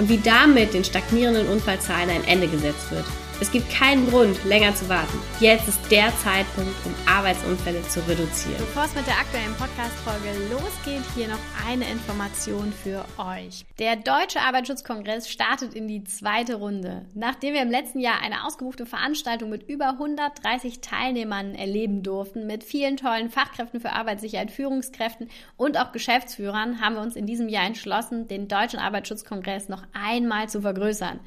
und 0.00 0.08
wie 0.08 0.18
damit 0.18 0.72
den 0.72 0.82
stagnierenden 0.82 1.46
Unfallzahlen 1.46 2.08
ein 2.08 2.24
Ende 2.24 2.48
gesetzt 2.48 2.90
wird. 2.90 3.04
Es 3.40 3.50
gibt 3.50 3.70
keinen 3.70 4.06
Grund, 4.10 4.44
länger 4.44 4.74
zu 4.74 4.86
warten. 4.90 5.18
Jetzt 5.40 5.66
ist 5.66 5.80
der 5.90 6.14
Zeitpunkt, 6.18 6.74
um 6.84 6.94
Arbeitsunfälle 7.06 7.80
zu 7.88 8.00
reduzieren. 8.00 8.58
Bevor 8.58 8.84
es 8.84 8.94
mit 8.94 9.06
der 9.06 9.16
aktuellen 9.16 9.54
Podcast-Folge 9.54 10.52
losgeht, 10.52 11.02
hier 11.14 11.28
noch 11.28 11.38
eine 11.66 11.90
Information 11.90 12.70
für 12.70 13.02
euch. 13.16 13.64
Der 13.78 13.96
Deutsche 13.96 14.40
Arbeitsschutzkongress 14.40 15.30
startet 15.30 15.72
in 15.72 15.88
die 15.88 16.04
zweite 16.04 16.56
Runde. 16.56 17.06
Nachdem 17.14 17.54
wir 17.54 17.62
im 17.62 17.70
letzten 17.70 18.00
Jahr 18.00 18.20
eine 18.20 18.44
ausgebuchte 18.44 18.84
Veranstaltung 18.84 19.48
mit 19.48 19.66
über 19.70 19.88
130 19.88 20.82
Teilnehmern 20.82 21.54
erleben 21.54 22.02
durften, 22.02 22.46
mit 22.46 22.62
vielen 22.62 22.98
tollen 22.98 23.30
Fachkräften 23.30 23.80
für 23.80 23.92
Arbeitssicherheit, 23.92 24.50
Führungskräften 24.50 25.30
und 25.56 25.78
auch 25.78 25.92
Geschäftsführern, 25.92 26.82
haben 26.82 26.96
wir 26.96 27.02
uns 27.02 27.16
in 27.16 27.24
diesem 27.24 27.48
Jahr 27.48 27.64
entschlossen, 27.64 28.28
den 28.28 28.48
Deutschen 28.48 28.80
Arbeitsschutzkongress 28.80 29.70
noch 29.70 29.84
einmal 29.94 30.50
zu 30.50 30.60
vergrößern. 30.60 31.20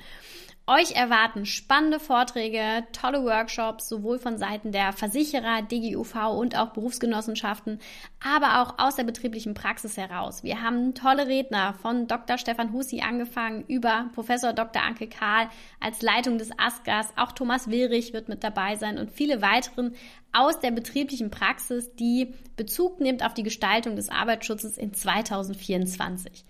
Euch 0.66 0.96
erwarten 0.96 1.46
spannende 1.46 2.00
Vorträge, 2.00 2.88
tolle 2.94 3.26
Workshops, 3.26 3.90
sowohl 3.90 4.18
von 4.18 4.38
Seiten 4.38 4.72
der 4.72 4.94
Versicherer, 4.94 5.62
DGUV 5.62 6.38
und 6.38 6.58
auch 6.58 6.70
Berufsgenossenschaften, 6.70 7.82
aber 8.24 8.62
auch 8.62 8.80
aus 8.80 8.96
der 8.96 9.04
betrieblichen 9.04 9.56
Praxis 9.56 9.98
heraus. 9.98 10.42
Wir 10.42 10.62
haben 10.62 10.94
tolle 10.94 11.28
Redner 11.28 11.74
von 11.74 12.08
Dr. 12.08 12.38
Stefan 12.38 12.72
Hussi 12.72 13.02
angefangen 13.02 13.66
über 13.68 14.06
Professor 14.16 14.54
Dr. 14.54 14.82
Anke 14.82 15.10
Karl 15.10 15.50
als 15.82 16.02
Leitung 16.02 16.38
des 16.38 16.58
ASGAS. 16.58 17.12
Auch 17.18 17.34
Thomas 17.34 17.70
Willrich 17.70 18.14
wird 18.14 18.30
mit 18.30 18.42
dabei 18.42 18.78
sein 18.78 18.98
und 18.98 19.12
viele 19.12 19.42
weiteren 19.42 19.94
aus 20.34 20.60
der 20.60 20.72
betrieblichen 20.72 21.32
Praxis, 21.32 21.96
die 21.96 22.34
Bezug 22.56 23.00
nimmt 23.00 23.24
auf 23.24 23.34
die 23.34 23.44
Gestaltung 23.44 23.96
des 23.96 24.10
Arbeitsschutzes 24.10 24.78
in 24.78 24.94
2024. 24.94 26.46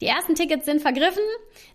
Die 0.00 0.06
ersten 0.06 0.34
Tickets 0.34 0.66
sind 0.66 0.82
vergriffen. 0.82 1.22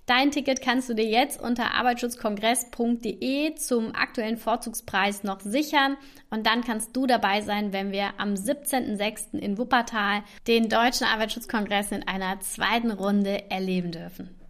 Dein 0.06 0.32
Ticket 0.32 0.62
kannst 0.62 0.90
du 0.90 0.94
dir 0.94 1.06
jetzt 1.06 1.42
unter 1.42 1.74
arbeitsschutzkongress.de 1.74 3.56
zum 3.56 3.96
aktuellen 3.96 4.38
Vorzugspreis 4.38 5.24
noch 5.24 5.40
sichern 5.40 5.98
und 6.30 6.46
dann 6.46 6.64
kannst 6.64 6.96
du 6.96 7.06
dabei 7.06 7.42
sein, 7.42 7.74
wenn 7.74 7.92
wir 7.92 8.20
am 8.20 8.34
17.06. 8.34 9.38
in 9.40 9.58
Wuppertal 9.58 10.24
den 10.48 10.70
Deutschen 10.70 11.08
Arbeitsschutzkongress 11.08 11.92
in 11.92 12.08
einer 12.08 12.40
zweiten 12.42 12.92
Runde 12.92 13.50
erleben 13.50 13.92
dürfen. 13.92 14.43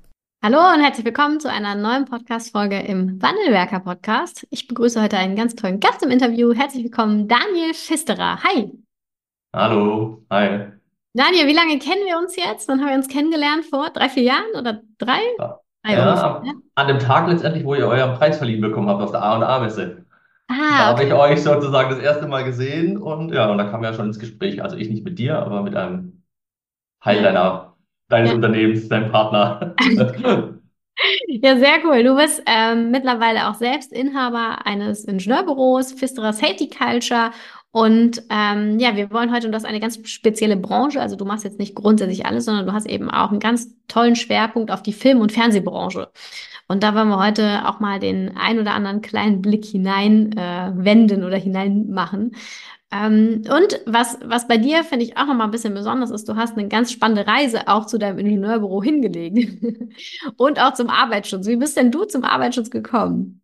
Hallo 0.45 0.57
und 0.73 0.81
herzlich 0.81 1.05
willkommen 1.05 1.39
zu 1.39 1.49
einer 1.49 1.73
neuen 1.73 2.03
Podcast-Folge 2.03 2.77
im 2.77 3.21
Wandelwerker 3.21 3.79
Podcast. 3.79 4.45
Ich 4.49 4.67
begrüße 4.67 5.01
heute 5.01 5.17
einen 5.17 5.37
ganz 5.37 5.55
tollen 5.55 5.79
Gast 5.79 6.03
im 6.03 6.11
Interview. 6.11 6.53
Herzlich 6.53 6.83
willkommen, 6.83 7.29
Daniel 7.29 7.73
Pfisterer. 7.73 8.43
Hi. 8.43 8.69
Hallo, 9.55 10.21
hi. 10.29 10.65
Daniel, 11.13 11.47
wie 11.47 11.53
lange 11.53 11.79
kennen 11.79 12.05
wir 12.05 12.17
uns 12.17 12.35
jetzt? 12.35 12.67
Dann 12.67 12.81
haben 12.81 12.89
wir 12.89 12.95
uns 12.97 13.07
kennengelernt 13.07 13.63
vor 13.63 13.89
drei, 13.91 14.09
vier 14.09 14.23
Jahren 14.23 14.51
oder 14.59 14.81
drei? 14.97 15.21
Ja, 15.39 15.61
drei 15.81 15.93
ja 15.93 16.09
ungefähr, 16.09 16.55
an 16.75 16.87
dem 16.89 16.99
Tag 16.99 17.29
letztendlich, 17.29 17.63
wo 17.63 17.75
ihr 17.75 17.87
euren 17.87 18.17
Preis 18.17 18.37
verliehen 18.37 18.59
bekommen 18.59 18.89
habt 18.89 19.01
auf 19.01 19.11
der 19.11 19.23
A&A-Messe. 19.23 20.03
Ah, 20.49 20.55
da 20.57 20.85
habe 20.87 21.05
ich 21.05 21.13
euch 21.13 21.41
sozusagen 21.41 21.89
das 21.89 21.99
erste 21.99 22.27
Mal 22.27 22.43
gesehen 22.43 22.97
und 22.97 23.33
ja, 23.33 23.49
und 23.49 23.57
da 23.59 23.63
kam 23.63 23.81
ja 23.81 23.93
schon 23.93 24.07
ins 24.07 24.19
Gespräch. 24.19 24.61
Also 24.61 24.75
ich 24.75 24.89
nicht 24.89 25.05
mit 25.05 25.17
dir, 25.17 25.39
aber 25.39 25.61
mit 25.61 25.77
einem 25.77 26.21
Teil 27.01 27.23
deiner 27.23 27.72
deines 28.09 28.29
ja. 28.29 28.35
Unternehmens, 28.35 28.87
deinem 28.87 29.11
Partner. 29.11 29.75
Ja, 31.27 31.57
sehr 31.57 31.83
cool. 31.83 32.03
Du 32.03 32.15
bist 32.15 32.43
ähm, 32.45 32.91
mittlerweile 32.91 33.49
auch 33.49 33.55
selbst 33.55 33.91
Inhaber 33.91 34.65
eines 34.65 35.05
Ingenieurbüros, 35.05 35.93
Pfisterer 35.93 36.33
Safety 36.33 36.69
Culture. 36.69 37.31
Und 37.71 38.21
ähm, 38.29 38.77
ja, 38.79 38.95
wir 38.95 39.09
wollen 39.11 39.33
heute, 39.33 39.47
und 39.47 39.53
das 39.53 39.63
ist 39.63 39.69
eine 39.69 39.79
ganz 39.79 40.07
spezielle 40.07 40.55
Branche, 40.55 41.01
also 41.01 41.15
du 41.15 41.25
machst 41.25 41.43
jetzt 41.43 41.57
nicht 41.57 41.73
grundsätzlich 41.73 42.25
alles, 42.25 42.45
sondern 42.45 42.67
du 42.67 42.73
hast 42.73 42.85
eben 42.85 43.09
auch 43.09 43.31
einen 43.31 43.39
ganz 43.39 43.75
tollen 43.87 44.15
Schwerpunkt 44.15 44.69
auf 44.69 44.83
die 44.83 44.93
Film- 44.93 45.21
und 45.21 45.31
Fernsehbranche. 45.31 46.11
Und 46.67 46.83
da 46.83 46.93
wollen 46.93 47.09
wir 47.09 47.19
heute 47.19 47.67
auch 47.67 47.79
mal 47.79 47.99
den 47.99 48.37
ein 48.37 48.59
oder 48.59 48.73
anderen 48.73 49.01
kleinen 49.01 49.41
Blick 49.41 49.65
hinein 49.65 50.37
äh, 50.37 50.71
wenden 50.75 51.23
oder 51.23 51.37
hinein 51.37 51.89
machen. 51.89 52.35
Ähm, 52.93 53.41
und 53.49 53.81
was, 53.85 54.19
was 54.23 54.47
bei 54.47 54.57
dir, 54.57 54.83
finde 54.83 55.05
ich, 55.05 55.17
auch 55.17 55.25
nochmal 55.25 55.47
ein 55.47 55.51
bisschen 55.51 55.73
besonders 55.73 56.11
ist, 56.11 56.29
du 56.29 56.35
hast 56.35 56.57
eine 56.57 56.67
ganz 56.67 56.91
spannende 56.91 57.25
Reise 57.25 57.67
auch 57.67 57.87
zu 57.87 57.97
deinem 57.97 58.19
Ingenieurbüro 58.19 58.83
hingelegt 58.83 59.63
und 60.37 60.61
auch 60.61 60.73
zum 60.73 60.89
Arbeitsschutz. 60.89 61.47
Wie 61.47 61.55
bist 61.55 61.75
denn 61.75 61.91
du 61.91 62.05
zum 62.05 62.23
Arbeitsschutz 62.23 62.69
gekommen? 62.69 63.41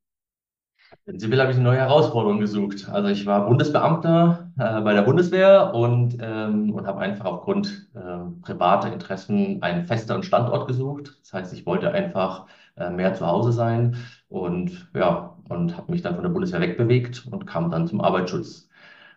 Prinzipiell 1.06 1.40
habe 1.42 1.50
ich 1.50 1.58
eine 1.58 1.66
neue 1.66 1.80
Herausforderung 1.80 2.40
gesucht. 2.40 2.88
Also 2.92 3.10
ich 3.10 3.26
war 3.26 3.48
Bundesbeamter 3.48 4.52
äh, 4.60 4.82
bei 4.82 4.94
der 4.94 5.02
Bundeswehr 5.02 5.74
und, 5.74 6.18
ähm, 6.22 6.72
und 6.72 6.86
habe 6.86 7.00
einfach 7.00 7.26
aufgrund 7.26 7.90
äh, 7.96 8.44
privater 8.44 8.94
Interessen 8.94 9.64
einen 9.64 9.86
festeren 9.86 10.22
Standort 10.22 10.68
gesucht. 10.68 11.18
Das 11.22 11.34
heißt, 11.34 11.54
ich 11.54 11.66
wollte 11.66 11.92
einfach 11.92 12.46
äh, 12.78 12.92
mehr 12.92 13.16
zu 13.16 13.26
Hause 13.26 13.52
sein 13.52 13.96
und 14.28 14.92
ja, 14.94 15.36
und 15.50 15.76
habe 15.76 15.92
mich 15.92 16.04
dann 16.04 16.14
von 16.14 16.24
der 16.24 16.30
Bundeswehr 16.30 16.62
wegbewegt 16.62 17.28
und 17.31 17.48
kam 17.48 17.72
dann 17.72 17.88
zum 17.88 18.02
Arbeitsschutz 18.02 18.69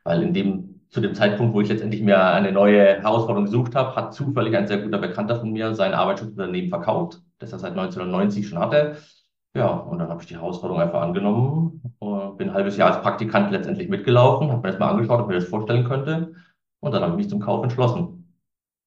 weil 0.05 0.23
in 0.23 0.35
dem, 0.35 0.81
zu 0.91 1.01
dem 1.01 1.15
Zeitpunkt, 1.15 1.55
wo 1.55 1.61
ich 1.61 1.69
letztendlich 1.69 2.03
mir 2.03 2.23
eine 2.25 2.53
neue 2.53 3.01
Herausforderung 3.01 3.45
gesucht 3.45 3.75
habe, 3.75 3.97
hat 3.97 4.15
zufällig 4.15 4.57
ein 4.57 4.67
sehr 4.67 4.79
guter 4.79 4.99
Bekannter 4.99 5.41
von 5.41 5.53
mir 5.53 5.75
sein 5.75 5.95
Arbeitsschutzunternehmen 5.95 6.71
verkauft, 6.71 7.21
das 7.39 7.53
er 7.53 7.59
seit 7.59 7.73
1990 7.73 8.49
schon 8.49 8.59
hatte. 8.59 8.97
Ja, 9.55 9.69
und 9.69 9.99
dann 9.99 10.09
habe 10.09 10.23
ich 10.23 10.29
die 10.29 10.37
Herausforderung 10.37 10.81
einfach 10.81 11.03
angenommen, 11.03 11.83
bin 12.39 12.49
ein 12.49 12.55
halbes 12.55 12.77
Jahr 12.77 12.93
als 12.93 13.03
Praktikant 13.03 13.51
letztendlich 13.53 13.89
mitgelaufen, 13.89 14.51
habe 14.51 14.63
mir 14.63 14.71
das 14.71 14.79
mal 14.79 14.89
angeschaut, 14.89 15.21
ob 15.21 15.27
ich 15.27 15.35
mir 15.35 15.41
das 15.41 15.49
vorstellen 15.49 15.85
könnte. 15.85 16.35
Und 16.81 16.93
dann 16.93 17.03
habe 17.03 17.13
ich 17.13 17.19
mich 17.19 17.29
zum 17.29 17.41
Kauf 17.41 17.63
entschlossen. 17.63 18.23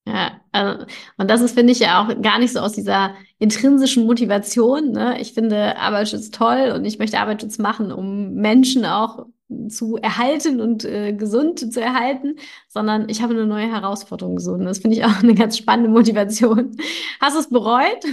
Ja, 0.08 0.32
also, 0.52 0.86
und 1.18 1.30
das 1.30 1.42
ist, 1.42 1.54
finde 1.54 1.72
ich, 1.72 1.80
ja 1.80 2.04
auch 2.04 2.22
gar 2.22 2.40
nicht 2.40 2.54
so 2.54 2.60
aus 2.60 2.74
dieser 2.74 3.12
intrinsischen 3.40 4.06
Motivation. 4.06 4.92
Ne? 4.92 5.20
Ich 5.20 5.34
finde 5.34 5.78
Arbeitsschutz 5.78 6.32
toll 6.32 6.74
und 6.76 6.86
ich 6.86 7.00
möchte 7.00 7.20
Arbeitsschutz 7.20 7.58
machen, 7.58 7.92
um 7.92 8.34
Menschen 8.34 8.86
auch 8.86 9.26
zu 9.70 9.98
erhalten 9.98 10.60
und 10.60 10.86
äh, 10.86 11.14
gesund 11.14 11.72
zu 11.72 11.82
erhalten, 11.82 12.36
sondern 12.68 13.08
ich 13.10 13.22
habe 13.22 13.34
eine 13.34 13.46
neue 13.46 13.72
Herausforderung 13.72 14.38
gesucht. 14.38 14.62
Das 14.64 14.80
finde 14.80 14.98
ich 14.98 15.06
auch 15.06 15.20
eine 15.24 15.36
ganz 15.36 15.58
spannende 15.58 15.90
Motivation. 15.90 16.76
Hast 17.22 17.36
du 17.36 17.40
es 17.40 17.50
bereut? 17.50 18.04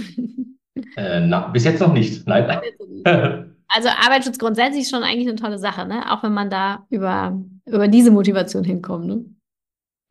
Äh, 0.95 1.21
na, 1.21 1.47
bis 1.47 1.65
jetzt 1.65 1.79
noch 1.79 1.93
nicht. 1.93 2.27
Nein. 2.27 2.61
Also 3.75 3.89
Arbeitsschutz 3.89 4.37
grundsätzlich 4.37 4.83
ist 4.83 4.91
schon 4.91 5.03
eigentlich 5.03 5.27
eine 5.27 5.37
tolle 5.37 5.57
Sache, 5.57 5.87
ne? 5.87 6.11
Auch 6.11 6.21
wenn 6.21 6.33
man 6.33 6.51
da 6.51 6.85
über, 6.91 7.41
über 7.65 7.87
diese 7.87 8.11
Motivation 8.11 8.63
hinkommt. 8.63 9.07
Ne? 9.07 9.25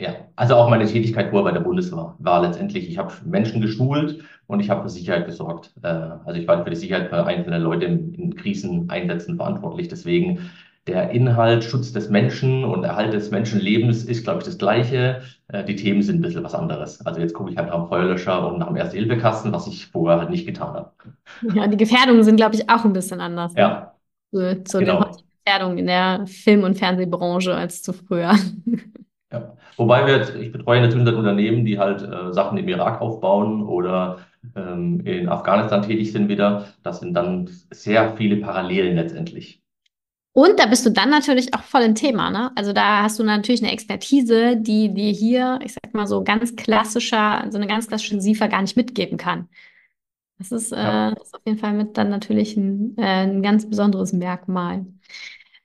Ja, 0.01 0.17
also 0.35 0.57
auch 0.57 0.69
meine 0.69 0.87
Tätigkeit 0.87 1.31
vorher 1.31 1.45
bei 1.45 1.57
der 1.57 1.65
Bundeswehr 1.65 2.17
war 2.19 2.43
letztendlich, 2.43 2.89
ich 2.89 2.99
habe 2.99 3.13
Menschen 3.25 3.61
geschult 3.61 4.25
und 4.49 4.59
ich 4.59 4.69
habe 4.69 4.83
für 4.83 4.89
Sicherheit 4.89 5.27
gesorgt. 5.27 5.73
Äh, 5.83 5.87
also 5.87 6.41
ich 6.41 6.49
war 6.49 6.65
für 6.65 6.71
die 6.71 6.77
Sicherheit 6.77 7.09
für 7.09 7.25
einzelne 7.25 7.59
Leute 7.59 7.87
in, 7.87 8.13
in 8.15 8.35
Kriseneinsätzen 8.35 9.37
verantwortlich. 9.37 9.87
Deswegen 9.87 10.51
der 10.87 11.11
Inhalt, 11.11 11.63
Schutz 11.63 11.93
des 11.93 12.09
Menschen 12.09 12.65
und 12.65 12.83
Erhalt 12.83 13.13
des 13.13 13.31
Menschenlebens 13.31 14.05
ist, 14.05 14.25
glaube 14.25 14.41
ich, 14.41 14.47
das 14.47 14.59
Gleiche. 14.59 15.23
Äh, 15.49 15.65
die 15.65 15.77
Themen 15.77 16.03
sind 16.03 16.19
ein 16.19 16.23
bisschen 16.23 16.43
was 16.43 16.55
anderes. 16.55 17.05
Also 17.07 17.21
jetzt 17.21 17.35
gucke 17.35 17.51
ich 17.51 17.57
halt 17.57 17.69
nach 17.69 17.77
dem 17.77 17.89
Feuerlöscher 17.89 18.49
und 18.49 18.59
nach 18.59 18.67
dem 18.67 18.77
Erste-Hilfe-Kasten, 18.77 19.53
was 19.53 19.69
ich 19.69 19.87
vorher 19.87 20.19
halt 20.19 20.31
nicht 20.31 20.47
getan 20.47 20.75
habe. 20.75 20.93
Ja, 21.55 21.69
die 21.69 21.77
Gefährdungen 21.77 22.25
sind, 22.25 22.37
glaube 22.37 22.57
ich, 22.57 22.69
auch 22.69 22.85
ein 22.85 22.93
bisschen 22.93 23.21
anders. 23.21 23.53
Ja. 23.57 23.95
Ne? 24.33 24.65
Zu, 24.65 24.65
zu 24.65 24.79
genau. 24.81 25.05
den 25.05 25.23
Gefährdungen 25.45 25.79
in 25.79 25.87
der 25.87 26.27
Film- 26.27 26.65
und 26.65 26.77
Fernsehbranche 26.77 27.55
als 27.55 27.83
zu 27.83 27.93
früher. 27.93 28.35
Ja. 29.33 29.57
Wobei 29.79 30.07
wir 30.07 30.19
jetzt, 30.19 30.35
ich 30.37 30.53
betreue 30.53 30.83
natürlich 30.83 31.17
Unternehmen, 31.17 31.65
die 31.65 31.79
halt 31.79 32.03
äh, 32.03 32.35
Sachen 32.35 32.59
im 32.59 32.69
Irak 32.69 33.01
aufbauen 33.01 33.63
oder 33.63 34.19
ähm, 34.55 35.01
in 35.07 35.27
Afghanistan 35.27 35.81
tätig 35.81 36.13
sind 36.13 36.29
wieder. 36.29 36.67
Das 36.83 37.01
sind 37.01 37.15
dann 37.15 37.49
sehr 37.71 38.15
viele 38.17 38.37
Parallelen 38.37 38.95
letztendlich. 38.95 39.62
Und 40.35 40.59
da 40.59 40.67
bist 40.67 40.87
du 40.87 40.91
dann 40.91 41.11
natürlich 41.11 41.53
auch 41.53 41.63
voll 41.63 41.83
im 41.83 41.95
Thema, 41.95 42.31
ne? 42.31 42.51
Also 42.57 42.73
da 42.73 43.03
hast 43.03 43.19
du 43.19 43.23
natürlich 43.23 43.63
eine 43.63 43.73
Expertise, 43.73 44.57
die 44.57 44.93
dir 44.93 45.11
hier, 45.11 45.59
ich 45.63 45.75
sag 45.75 45.93
mal 45.93 46.07
so 46.07 46.25
ganz 46.25 46.57
klassischer, 46.57 47.47
so 47.51 47.59
eine 47.59 47.67
ganz 47.67 47.87
klassische 47.87 48.21
SIFA 48.21 48.47
gar 48.47 48.63
nicht 48.63 48.77
mitgeben 48.77 49.19
kann. 49.19 49.49
Das 50.39 50.51
ist, 50.51 50.73
äh, 50.73 50.77
das 51.15 51.27
ist 51.27 51.35
auf 51.35 51.43
jeden 51.45 51.59
Fall 51.59 51.75
mit 51.75 51.99
dann 51.99 52.09
natürlich 52.09 52.57
ein, 52.57 52.97
äh, 52.97 53.25
ein 53.25 53.43
ganz 53.43 53.69
besonderes 53.69 54.13
Merkmal. 54.15 54.87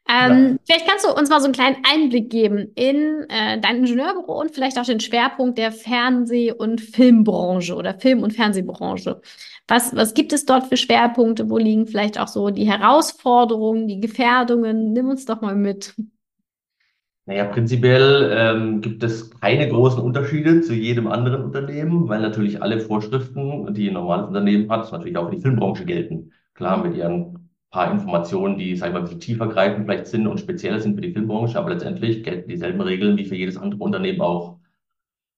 Ähm, 0.10 0.50
ja. 0.52 0.58
Vielleicht 0.66 0.88
kannst 0.88 1.06
du 1.06 1.14
uns 1.14 1.30
mal 1.30 1.40
so 1.40 1.46
einen 1.46 1.54
kleinen 1.54 1.78
Einblick 1.84 2.30
geben 2.30 2.72
in 2.76 3.26
äh, 3.30 3.60
dein 3.60 3.78
Ingenieurbüro 3.78 4.40
und 4.40 4.52
vielleicht 4.52 4.78
auch 4.78 4.86
den 4.86 5.00
Schwerpunkt 5.00 5.58
der 5.58 5.72
Fernseh- 5.72 6.54
und 6.54 6.80
Filmbranche 6.80 7.76
oder 7.76 7.98
Film- 8.00 8.24
und 8.24 8.34
Fernsehbranche. 8.34 9.22
Was, 9.68 9.96
was 9.96 10.14
gibt 10.14 10.32
es 10.32 10.46
dort 10.46 10.68
für 10.68 10.78
Schwerpunkte? 10.78 11.50
Wo 11.50 11.58
liegen 11.58 11.88
vielleicht 11.88 12.20
auch 12.20 12.30
so 12.30 12.50
die 12.50 12.66
Herausforderungen, 12.66 13.88
die 13.88 14.00
Gefährdungen? 14.00 14.94
Nimm 14.94 15.10
uns 15.10 15.26
doch 15.26 15.42
mal 15.42 15.56
mit. 15.56 15.94
Naja, 17.26 17.44
prinzipiell 17.44 18.32
ähm, 18.34 18.80
gibt 18.80 19.04
es 19.04 19.30
keine 19.30 19.68
großen 19.68 20.02
Unterschiede 20.02 20.62
zu 20.62 20.74
jedem 20.74 21.08
anderen 21.08 21.44
Unternehmen, 21.44 22.08
weil 22.08 22.22
natürlich 22.22 22.62
alle 22.62 22.80
Vorschriften, 22.80 23.74
die 23.74 23.90
ein 23.90 23.96
normales 23.96 24.28
Unternehmen 24.28 24.72
hat, 24.72 24.90
natürlich 24.94 25.18
auch 25.18 25.30
für 25.30 25.36
die 25.36 25.42
Filmbranche 25.42 25.84
gelten. 25.84 26.32
Klar, 26.54 26.82
mit 26.82 26.96
ihren 26.96 27.50
paar 27.70 27.92
Informationen, 27.92 28.58
die, 28.58 28.78
sag 28.78 28.88
ich 28.88 28.94
mal, 28.94 29.00
ein 29.00 29.04
bisschen 29.04 29.20
tiefergreifend 29.20 29.86
vielleicht 29.86 30.08
sind 30.08 30.26
und 30.26 30.40
spezieller 30.40 30.80
sind 30.80 30.96
für 30.96 31.02
die 31.02 31.12
Filmbranche, 31.12 31.60
aber 31.60 31.72
letztendlich 31.72 32.24
gelten 32.24 32.48
dieselben 32.48 32.80
Regeln 32.80 33.18
wie 33.18 33.26
für 33.26 33.36
jedes 33.36 33.58
andere 33.58 33.84
Unternehmen 33.84 34.22
auch. 34.22 34.60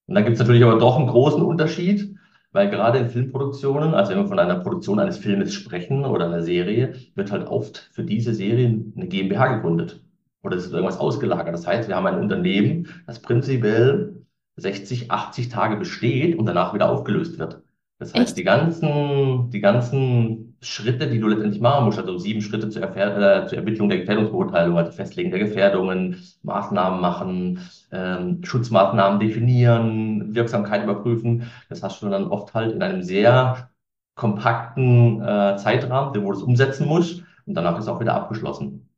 Und 0.06 0.14
dann 0.14 0.26
gibt 0.26 0.36
es 0.36 0.40
natürlich 0.40 0.64
aber 0.64 0.78
doch 0.78 0.98
einen 0.98 1.08
großen 1.08 1.42
Unterschied, 1.42 2.16
weil 2.52 2.70
gerade 2.70 3.00
in 3.00 3.10
Filmproduktionen, 3.10 3.94
also 3.94 4.12
wenn 4.12 4.20
wir 4.20 4.28
von 4.28 4.40
einer 4.40 4.60
Produktion 4.60 5.00
eines 5.00 5.18
Filmes 5.18 5.54
sprechen 5.54 6.06
oder 6.06 6.26
einer 6.26 6.42
Serie, 6.44 6.96
wird 7.16 7.32
halt 7.32 7.48
oft 7.48 7.90
für 7.94 8.04
diese 8.04 8.34
Serie 8.34 8.68
eine 8.96 9.08
GmbH 9.08 9.56
gegründet 9.56 10.04
oder 10.44 10.58
es 10.58 10.66
ist 10.66 10.74
irgendwas 10.74 10.98
ausgelagert. 11.00 11.54
Das 11.54 11.68
heißt, 11.68 11.88
wir 11.88 11.96
haben 11.96 12.08
ein 12.08 12.20
Unternehmen, 12.20 12.88
das 13.08 13.22
prinzipiell 13.22 14.26
60, 14.58 15.12
80 15.12 15.50
Tage 15.50 15.78
besteht 15.78 16.38
und 16.38 16.46
danach 16.46 16.74
wieder 16.74 16.90
aufgelöst 16.90 17.40
wird. 17.40 17.62
Das 18.00 18.14
heißt, 18.14 18.30
Echt? 18.30 18.38
die 18.38 18.44
ganzen, 18.44 19.50
die 19.52 19.60
ganzen 19.60 20.58
Schritte, 20.62 21.08
die 21.08 21.20
du 21.20 21.28
letztendlich 21.28 21.62
machen 21.62 21.86
musst, 21.86 22.00
also 22.00 22.18
sieben 22.18 22.42
Schritte 22.42 22.70
zur, 22.70 22.82
Erfer 22.82 23.44
äh, 23.44 23.48
zur 23.48 23.58
Ermittlung 23.58 23.90
der 23.90 24.00
Gefährdungsbeurteilung, 24.00 24.78
also 24.78 24.92
Festlegen 24.92 25.32
der 25.32 25.40
Gefährdungen, 25.40 26.24
Maßnahmen 26.44 27.02
machen, 27.02 27.60
ähm, 27.92 28.44
Schutzmaßnahmen 28.44 29.20
definieren, 29.20 30.34
Wirksamkeit 30.34 30.84
überprüfen, 30.84 31.44
das 31.70 31.84
hast 31.84 32.02
du 32.02 32.10
dann 32.10 32.28
oft 32.28 32.54
halt 32.54 32.74
in 32.74 32.82
einem 32.82 33.04
sehr 33.04 33.70
kompakten 34.16 35.22
äh, 35.22 35.58
Zeitrahmen, 35.58 36.16
wo 36.24 36.32
du 36.32 36.38
es 36.38 36.44
umsetzen 36.44 36.88
musst 36.88 37.24
und 37.46 37.54
danach 37.54 37.78
ist 37.78 37.88
auch 37.88 38.00
wieder 38.00 38.16
abgeschlossen 38.16 38.90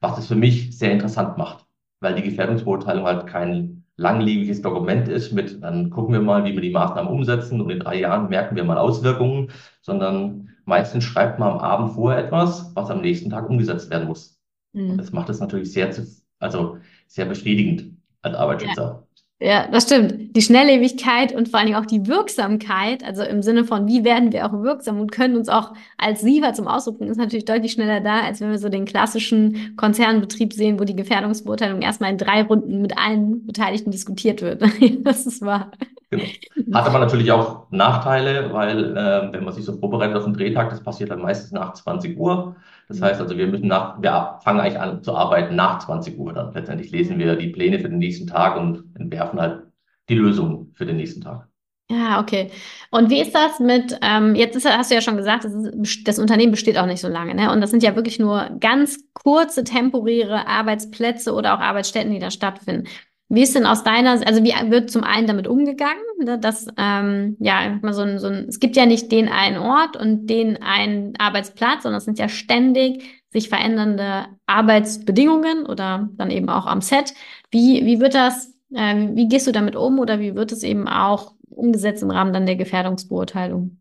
was 0.00 0.18
es 0.18 0.26
für 0.28 0.34
mich 0.34 0.76
sehr 0.76 0.92
interessant 0.92 1.38
macht, 1.38 1.66
weil 2.00 2.14
die 2.14 2.22
Gefährdungsbeurteilung 2.22 3.04
halt 3.04 3.26
kein 3.26 3.75
langlebiges 3.96 4.62
Dokument 4.62 5.08
ist 5.08 5.32
mit, 5.32 5.62
dann 5.62 5.90
gucken 5.90 6.12
wir 6.12 6.20
mal, 6.20 6.44
wie 6.44 6.52
wir 6.52 6.60
die 6.60 6.70
Maßnahmen 6.70 7.10
umsetzen 7.10 7.60
und 7.60 7.70
in 7.70 7.80
drei 7.80 8.00
Jahren 8.00 8.28
merken 8.28 8.56
wir 8.56 8.64
mal 8.64 8.78
Auswirkungen, 8.78 9.50
sondern 9.80 10.50
meistens 10.64 11.04
schreibt 11.04 11.38
man 11.38 11.52
am 11.52 11.58
Abend 11.58 11.92
vorher 11.92 12.24
etwas, 12.24 12.72
was 12.74 12.90
am 12.90 13.00
nächsten 13.00 13.30
Tag 13.30 13.48
umgesetzt 13.48 13.90
werden 13.90 14.08
muss. 14.08 14.38
Mhm. 14.72 14.98
Das 14.98 15.12
macht 15.12 15.30
es 15.30 15.40
natürlich 15.40 15.72
sehr, 15.72 15.94
also 16.38 16.78
sehr 17.06 17.24
befriedigend 17.24 17.96
als 18.22 18.34
Arbeitsschützer. 18.34 18.82
Ja. 18.82 19.05
Ja, 19.38 19.68
das 19.70 19.84
stimmt. 19.84 20.34
Die 20.34 20.40
Schnelllebigkeit 20.40 21.34
und 21.34 21.50
vor 21.50 21.58
allen 21.58 21.66
Dingen 21.66 21.78
auch 21.78 21.84
die 21.84 22.06
Wirksamkeit, 22.06 23.04
also 23.04 23.22
im 23.22 23.42
Sinne 23.42 23.64
von, 23.64 23.86
wie 23.86 24.02
werden 24.02 24.32
wir 24.32 24.46
auch 24.46 24.62
wirksam 24.62 24.98
und 24.98 25.12
können 25.12 25.36
uns 25.36 25.50
auch 25.50 25.74
als 25.98 26.22
Sieger 26.22 26.54
zum 26.54 26.66
Ausdruck 26.66 26.96
bringen, 26.96 27.10
ist 27.10 27.18
natürlich 27.18 27.44
deutlich 27.44 27.72
schneller 27.72 28.00
da, 28.00 28.20
als 28.20 28.40
wenn 28.40 28.50
wir 28.50 28.58
so 28.58 28.70
den 28.70 28.86
klassischen 28.86 29.76
Konzernbetrieb 29.76 30.54
sehen, 30.54 30.80
wo 30.80 30.84
die 30.84 30.96
Gefährdungsbeurteilung 30.96 31.82
erstmal 31.82 32.12
in 32.12 32.18
drei 32.18 32.44
Runden 32.44 32.80
mit 32.80 32.96
allen 32.96 33.46
Beteiligten 33.46 33.90
diskutiert 33.90 34.40
wird. 34.40 34.62
das 35.04 35.26
ist 35.26 35.42
wahr. 35.42 35.70
Genau. 36.08 36.24
Hat 36.72 36.86
aber 36.86 37.00
natürlich 37.00 37.30
auch 37.30 37.66
Nachteile, 37.70 38.54
weil 38.54 38.96
äh, 38.96 39.32
wenn 39.32 39.44
man 39.44 39.52
sich 39.52 39.66
so 39.66 39.76
vorbereitet 39.76 40.16
auf 40.16 40.24
den 40.24 40.32
Drehtag, 40.32 40.70
das 40.70 40.82
passiert 40.82 41.10
dann 41.10 41.20
meistens 41.20 41.52
nach 41.52 41.74
20 41.74 42.16
Uhr. 42.18 42.56
Das 42.88 43.02
heißt 43.02 43.20
also, 43.20 43.36
wir 43.36 43.46
müssen 43.48 43.66
nach, 43.66 44.00
wir 44.00 44.38
fangen 44.44 44.60
eigentlich 44.60 44.80
an 44.80 45.02
zu 45.02 45.14
arbeiten 45.14 45.56
nach 45.56 45.80
20 45.80 46.18
Uhr. 46.18 46.32
Dann 46.32 46.52
letztendlich 46.54 46.90
lesen 46.92 47.18
wir 47.18 47.36
die 47.36 47.48
Pläne 47.48 47.78
für 47.80 47.88
den 47.88 47.98
nächsten 47.98 48.26
Tag 48.26 48.56
und 48.56 48.84
entwerfen 48.96 49.40
halt 49.40 49.64
die 50.08 50.14
Lösung 50.14 50.72
für 50.74 50.86
den 50.86 50.96
nächsten 50.96 51.20
Tag. 51.20 51.48
Ja, 51.88 52.20
okay. 52.20 52.50
Und 52.90 53.10
wie 53.10 53.20
ist 53.20 53.32
das 53.32 53.60
mit, 53.60 53.96
ähm, 54.02 54.34
jetzt 54.34 54.56
ist, 54.56 54.68
hast 54.68 54.90
du 54.90 54.96
ja 54.96 55.00
schon 55.00 55.16
gesagt, 55.16 55.44
das, 55.44 55.52
ist, 55.54 56.08
das 56.08 56.18
Unternehmen 56.18 56.50
besteht 56.50 56.78
auch 56.78 56.86
nicht 56.86 57.00
so 57.00 57.06
lange, 57.06 57.34
ne? 57.34 57.52
Und 57.52 57.60
das 57.60 57.70
sind 57.70 57.82
ja 57.84 57.94
wirklich 57.94 58.18
nur 58.18 58.50
ganz 58.58 58.98
kurze 59.14 59.62
temporäre 59.62 60.48
Arbeitsplätze 60.48 61.32
oder 61.32 61.54
auch 61.54 61.60
Arbeitsstätten, 61.60 62.10
die 62.10 62.18
da 62.18 62.32
stattfinden. 62.32 62.88
Wie 63.28 63.42
ist 63.42 63.56
denn 63.56 63.66
aus 63.66 63.82
deiner, 63.82 64.24
also 64.24 64.44
wie 64.44 64.54
wird 64.70 64.90
zum 64.90 65.02
einen 65.02 65.26
damit 65.26 65.48
umgegangen, 65.48 66.02
ne, 66.22 66.38
dass 66.38 66.68
ähm, 66.76 67.36
ja 67.40 67.80
so 67.90 68.02
ein, 68.02 68.18
so 68.20 68.28
ein, 68.28 68.46
es 68.48 68.60
gibt 68.60 68.76
ja 68.76 68.86
nicht 68.86 69.10
den 69.10 69.28
einen 69.28 69.58
Ort 69.58 69.96
und 69.96 70.28
den 70.28 70.62
einen 70.62 71.14
Arbeitsplatz, 71.18 71.82
sondern 71.82 71.98
es 71.98 72.04
sind 72.04 72.20
ja 72.20 72.28
ständig 72.28 73.02
sich 73.30 73.48
verändernde 73.48 74.26
Arbeitsbedingungen 74.46 75.66
oder 75.66 76.08
dann 76.16 76.30
eben 76.30 76.48
auch 76.48 76.66
am 76.66 76.80
Set. 76.80 77.14
Wie 77.50 77.84
wie 77.84 78.00
wird 78.00 78.14
das, 78.14 78.54
äh, 78.72 79.08
wie 79.14 79.28
gehst 79.28 79.48
du 79.48 79.52
damit 79.52 79.74
um 79.74 79.98
oder 79.98 80.20
wie 80.20 80.36
wird 80.36 80.52
es 80.52 80.62
eben 80.62 80.86
auch 80.86 81.34
umgesetzt 81.50 82.04
im 82.04 82.10
Rahmen 82.12 82.32
dann 82.32 82.46
der 82.46 82.56
Gefährdungsbeurteilung? 82.56 83.80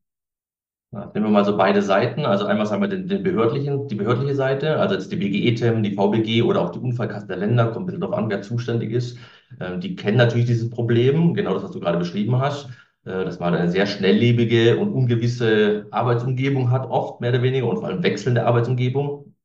Nehmen 0.92 1.26
wir 1.26 1.30
mal 1.30 1.44
so 1.44 1.58
beide 1.58 1.82
Seiten. 1.82 2.26
Also 2.26 2.46
einmal 2.46 2.66
sagen 2.66 2.82
wir 2.82 2.88
den, 2.88 3.08
den 3.08 3.22
behördlichen, 3.22 3.88
die 3.88 3.96
behördliche 3.96 4.36
Seite, 4.36 4.78
also 4.78 4.96
jetzt 4.96 5.12
die 5.12 5.18
BGE-TEM, 5.18 5.84
die 5.84 5.94
VBG 5.94 6.44
oder 6.44 6.62
auch 6.62 6.70
die 6.70 6.80
Unfallkasse 6.80 7.28
der 7.28 7.38
Länder, 7.38 7.66
kommt 7.68 7.84
ein 7.84 7.86
bisschen 7.88 8.02
darauf 8.02 8.18
an, 8.18 8.30
wer 8.30 8.42
zuständig 8.42 8.92
ist. 8.92 9.18
Ähm, 9.60 9.82
die 9.82 9.96
kennen 9.96 10.18
natürlich 10.18 10.46
dieses 10.46 10.70
Problem, 10.70 11.34
genau 11.34 11.54
das, 11.54 11.64
was 11.64 11.72
du 11.72 11.82
gerade 11.82 11.98
beschrieben 11.98 12.40
hast, 12.40 12.70
äh, 13.04 13.26
dass 13.26 13.40
man 13.40 13.54
eine 13.54 13.70
sehr 13.70 13.88
schnelllebige 13.88 14.78
und 14.78 14.94
ungewisse 14.94 15.88
Arbeitsumgebung 15.92 16.72
hat, 16.72 16.90
oft 16.90 17.20
mehr 17.20 17.32
oder 17.32 17.42
weniger 17.42 17.68
und 17.68 17.78
vor 17.78 17.88
allem 17.88 18.04
wechselnde 18.04 18.46
Arbeitsumgebung. 18.46 19.36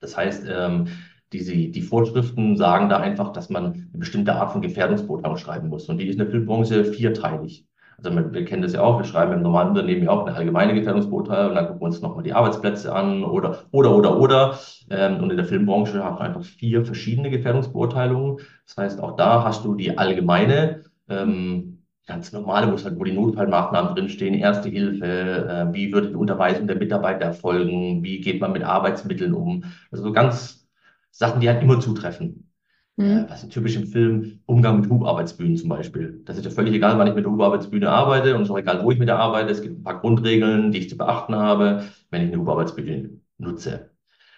Das 0.00 0.16
heißt, 0.16 0.46
ähm, 0.50 0.88
diese, 1.32 1.54
die 1.54 1.82
Vorschriften 1.82 2.56
sagen 2.56 2.88
da 2.88 2.98
einfach, 2.98 3.32
dass 3.32 3.48
man 3.48 3.64
eine 3.66 3.88
bestimmte 3.92 4.34
Art 4.34 4.52
von 4.52 4.62
Gefährdungsbeurteilung 4.62 5.38
schreiben 5.38 5.68
muss. 5.68 5.88
Und 5.88 5.98
die 5.98 6.06
ist 6.06 6.14
in 6.14 6.18
der 6.18 6.30
Filmbranche 6.30 6.84
vierteilig. 6.84 7.66
Also 8.02 8.32
wir, 8.32 8.44
kennen 8.44 8.62
das 8.62 8.72
ja 8.72 8.82
auch, 8.82 8.98
wir 8.98 9.04
schreiben 9.04 9.32
im 9.32 9.42
normalen 9.42 9.70
Unternehmen 9.70 10.04
ja 10.04 10.10
auch 10.10 10.26
eine 10.26 10.36
allgemeine 10.36 10.74
Gefährdungsbeurteilung, 10.74 11.54
dann 11.54 11.66
gucken 11.66 11.80
wir 11.82 11.86
uns 11.86 12.00
nochmal 12.00 12.24
die 12.24 12.32
Arbeitsplätze 12.32 12.94
an 12.94 13.24
oder, 13.24 13.64
oder, 13.72 13.94
oder, 13.94 14.18
oder. 14.18 14.58
Ähm, 14.90 15.22
und 15.22 15.30
in 15.30 15.36
der 15.36 15.46
Filmbranche 15.46 16.02
haben 16.02 16.16
wir 16.16 16.22
einfach 16.22 16.42
vier 16.42 16.84
verschiedene 16.84 17.30
Gefährdungsbeurteilungen. 17.30 18.38
Das 18.66 18.76
heißt, 18.76 19.02
auch 19.02 19.16
da 19.16 19.44
hast 19.44 19.64
du 19.64 19.74
die 19.74 19.98
allgemeine, 19.98 20.84
ähm, 21.08 21.82
ganz 22.06 22.32
normale, 22.32 22.72
wo, 22.72 22.82
halt, 22.82 22.98
wo 22.98 23.04
die 23.04 23.12
Notfallmaßnahmen 23.12 23.94
drinstehen, 23.94 24.34
Erste 24.34 24.68
Hilfe, 24.68 25.06
äh, 25.06 25.74
wie 25.74 25.92
wird 25.92 26.10
die 26.10 26.14
Unterweisung 26.14 26.66
der 26.66 26.76
Mitarbeiter 26.76 27.26
erfolgen, 27.26 28.02
wie 28.02 28.20
geht 28.20 28.40
man 28.40 28.52
mit 28.52 28.64
Arbeitsmitteln 28.64 29.34
um. 29.34 29.64
Also 29.90 30.04
so 30.04 30.12
ganz 30.12 30.66
Sachen, 31.10 31.40
die 31.40 31.48
halt 31.48 31.62
immer 31.62 31.80
zutreffen. 31.80 32.49
Mhm. 32.96 33.26
Was 33.28 33.42
ist 33.42 33.52
typisch 33.52 33.76
im 33.76 33.86
Film? 33.86 34.40
Umgang 34.46 34.80
mit 34.80 34.90
Hubarbeitsbühnen 34.90 35.56
zum 35.56 35.68
Beispiel. 35.68 36.22
Das 36.24 36.36
ist 36.36 36.44
ja 36.44 36.50
völlig 36.50 36.74
egal, 36.74 36.98
wann 36.98 37.06
ich 37.06 37.14
mit 37.14 37.24
der 37.24 37.32
Hubarbeitsbühne 37.32 37.88
arbeite 37.88 38.34
und 38.34 38.42
es 38.42 38.48
ist 38.48 38.52
auch 38.52 38.58
egal, 38.58 38.84
wo 38.84 38.90
ich 38.90 38.98
mit 38.98 39.08
der 39.08 39.18
arbeite. 39.18 39.50
Es 39.50 39.62
gibt 39.62 39.78
ein 39.78 39.82
paar 39.84 40.00
Grundregeln, 40.00 40.72
die 40.72 40.78
ich 40.78 40.90
zu 40.90 40.96
beachten 40.98 41.34
habe, 41.34 41.84
wenn 42.10 42.22
ich 42.22 42.28
eine 42.28 42.40
Hubarbeitsbühne 42.40 43.10
nutze. 43.38 43.90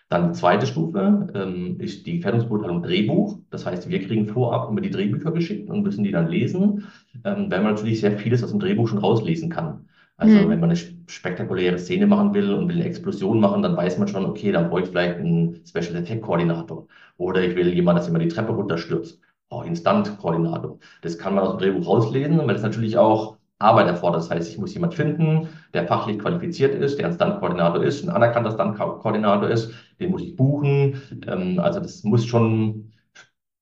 Dann 0.09 0.33
die 0.33 0.39
zweite 0.39 0.67
Stufe 0.67 1.29
ähm, 1.35 1.81
ist 1.81 2.07
die 2.07 2.17
Gefährdungsbeurteilung 2.19 2.83
Drehbuch. 2.83 3.39
Das 3.51 3.65
heißt, 3.65 3.89
wir 3.89 4.01
kriegen 4.07 4.29
vorab 4.29 4.71
immer 4.71 4.83
die 4.83 4.91
Drehbücher 4.91 5.33
geschickt 5.33 5.71
und 5.71 5.83
müssen 5.83 6.05
die 6.05 6.11
dann 6.11 6.29
lesen, 6.29 6.87
ähm, 7.25 7.51
weil 7.51 7.63
man 7.63 7.75
natürlich 7.75 8.01
sehr 8.01 8.19
vieles 8.19 8.45
aus 8.45 8.51
dem 8.51 8.61
Drehbuch 8.61 8.89
schon 8.89 8.99
rauslesen 8.99 9.49
kann. 9.49 9.89
Also 10.17 10.37
mhm. 10.37 10.51
wenn 10.51 10.61
man 10.61 10.71
eine 10.71 10.79
spektakuläre 11.07 11.79
Szene 11.79 12.07
machen 12.07 12.35
will 12.35 12.53
und 12.53 12.69
will 12.69 12.77
eine 12.77 12.85
Explosion 12.85 13.41
machen, 13.41 13.63
dann 13.63 13.77
weiß 13.77 13.99
man 13.99 14.09
schon, 14.09 14.25
okay, 14.27 14.53
dann 14.53 14.69
brauche 14.69 14.83
ich 14.83 14.89
vielleicht 14.89 15.17
einen 15.17 15.65
Special 15.67 15.97
Effect 15.97 16.23
Koordinator. 16.23 16.87
Oder 17.17 17.43
ich 17.43 17.57
will 17.57 17.73
jemanden, 17.73 17.99
dass 17.99 18.07
jemand 18.07 18.25
die 18.25 18.29
Treppe 18.29 18.53
runterstürzt. 18.53 19.21
Oh, 19.51 19.63
Instant 19.63 20.19
Koordinator. 20.19 20.79
Das 21.03 21.19
kann 21.19 21.35
man 21.35 21.45
aus 21.45 21.51
dem 21.53 21.59
Drehbuch 21.59 21.87
rauslesen, 21.87 22.39
weil 22.39 22.55
das 22.55 22.63
natürlich 22.63 22.97
auch 22.97 23.37
Arbeit 23.59 23.87
erfordert. 23.87 24.23
Das 24.23 24.31
heißt, 24.31 24.51
ich 24.51 24.59
muss 24.59 24.75
jemand 24.75 24.95
finden, 24.95 25.49
der 25.73 25.87
fachlich 25.87 26.19
qualifiziert 26.19 26.75
ist, 26.75 26.99
der 26.99 27.07
ein 27.07 27.15
Stunt-Koordinator 27.15 27.83
ist, 27.83 28.03
ein 28.03 28.11
anerkannter 28.11 28.53
Stunt-Koordinator 28.53 29.49
ist, 29.49 29.73
den 30.01 30.11
muss 30.11 30.23
ich 30.23 30.37
buchen. 30.37 31.01
Ähm, 31.27 31.59
also 31.61 31.81
das 31.81 32.03
muss 32.03 32.27
schon 32.27 32.93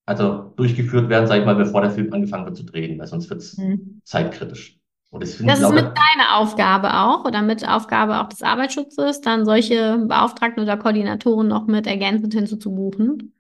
also 0.07 0.52
durchgeführt 0.57 1.09
werden, 1.09 1.28
sag 1.28 1.38
ich 1.38 1.47
mal, 1.47 1.54
bevor 1.54 1.83
der 1.83 1.90
Film 1.90 2.12
angefangen 2.12 2.45
wird 2.45 2.57
zu 2.57 2.64
drehen, 2.64 2.99
weil 2.99 3.07
sonst 3.07 3.30
wird 3.30 3.42
es 3.42 3.57
mhm. 3.59 4.00
zeitkritisch. 4.04 4.80
Und 5.11 5.25
das, 5.25 5.38
das 5.38 5.61
ist 5.61 5.71
mit 5.71 5.85
deiner 5.85 6.37
Aufgabe 6.37 6.95
auch 6.95 7.25
oder 7.25 7.43
mit 7.43 7.69
Aufgabe 7.69 8.21
auch 8.21 8.29
des 8.29 8.43
Arbeitsschutzes, 8.43 9.21
dann 9.21 9.45
solche 9.45 9.99
Beauftragten 9.99 10.62
oder 10.62 10.76
Koordinatoren 10.76 11.49
noch 11.49 11.67
mit 11.67 11.88
ergänzend 11.88 12.33
hinzuzubuchen? 12.33 13.33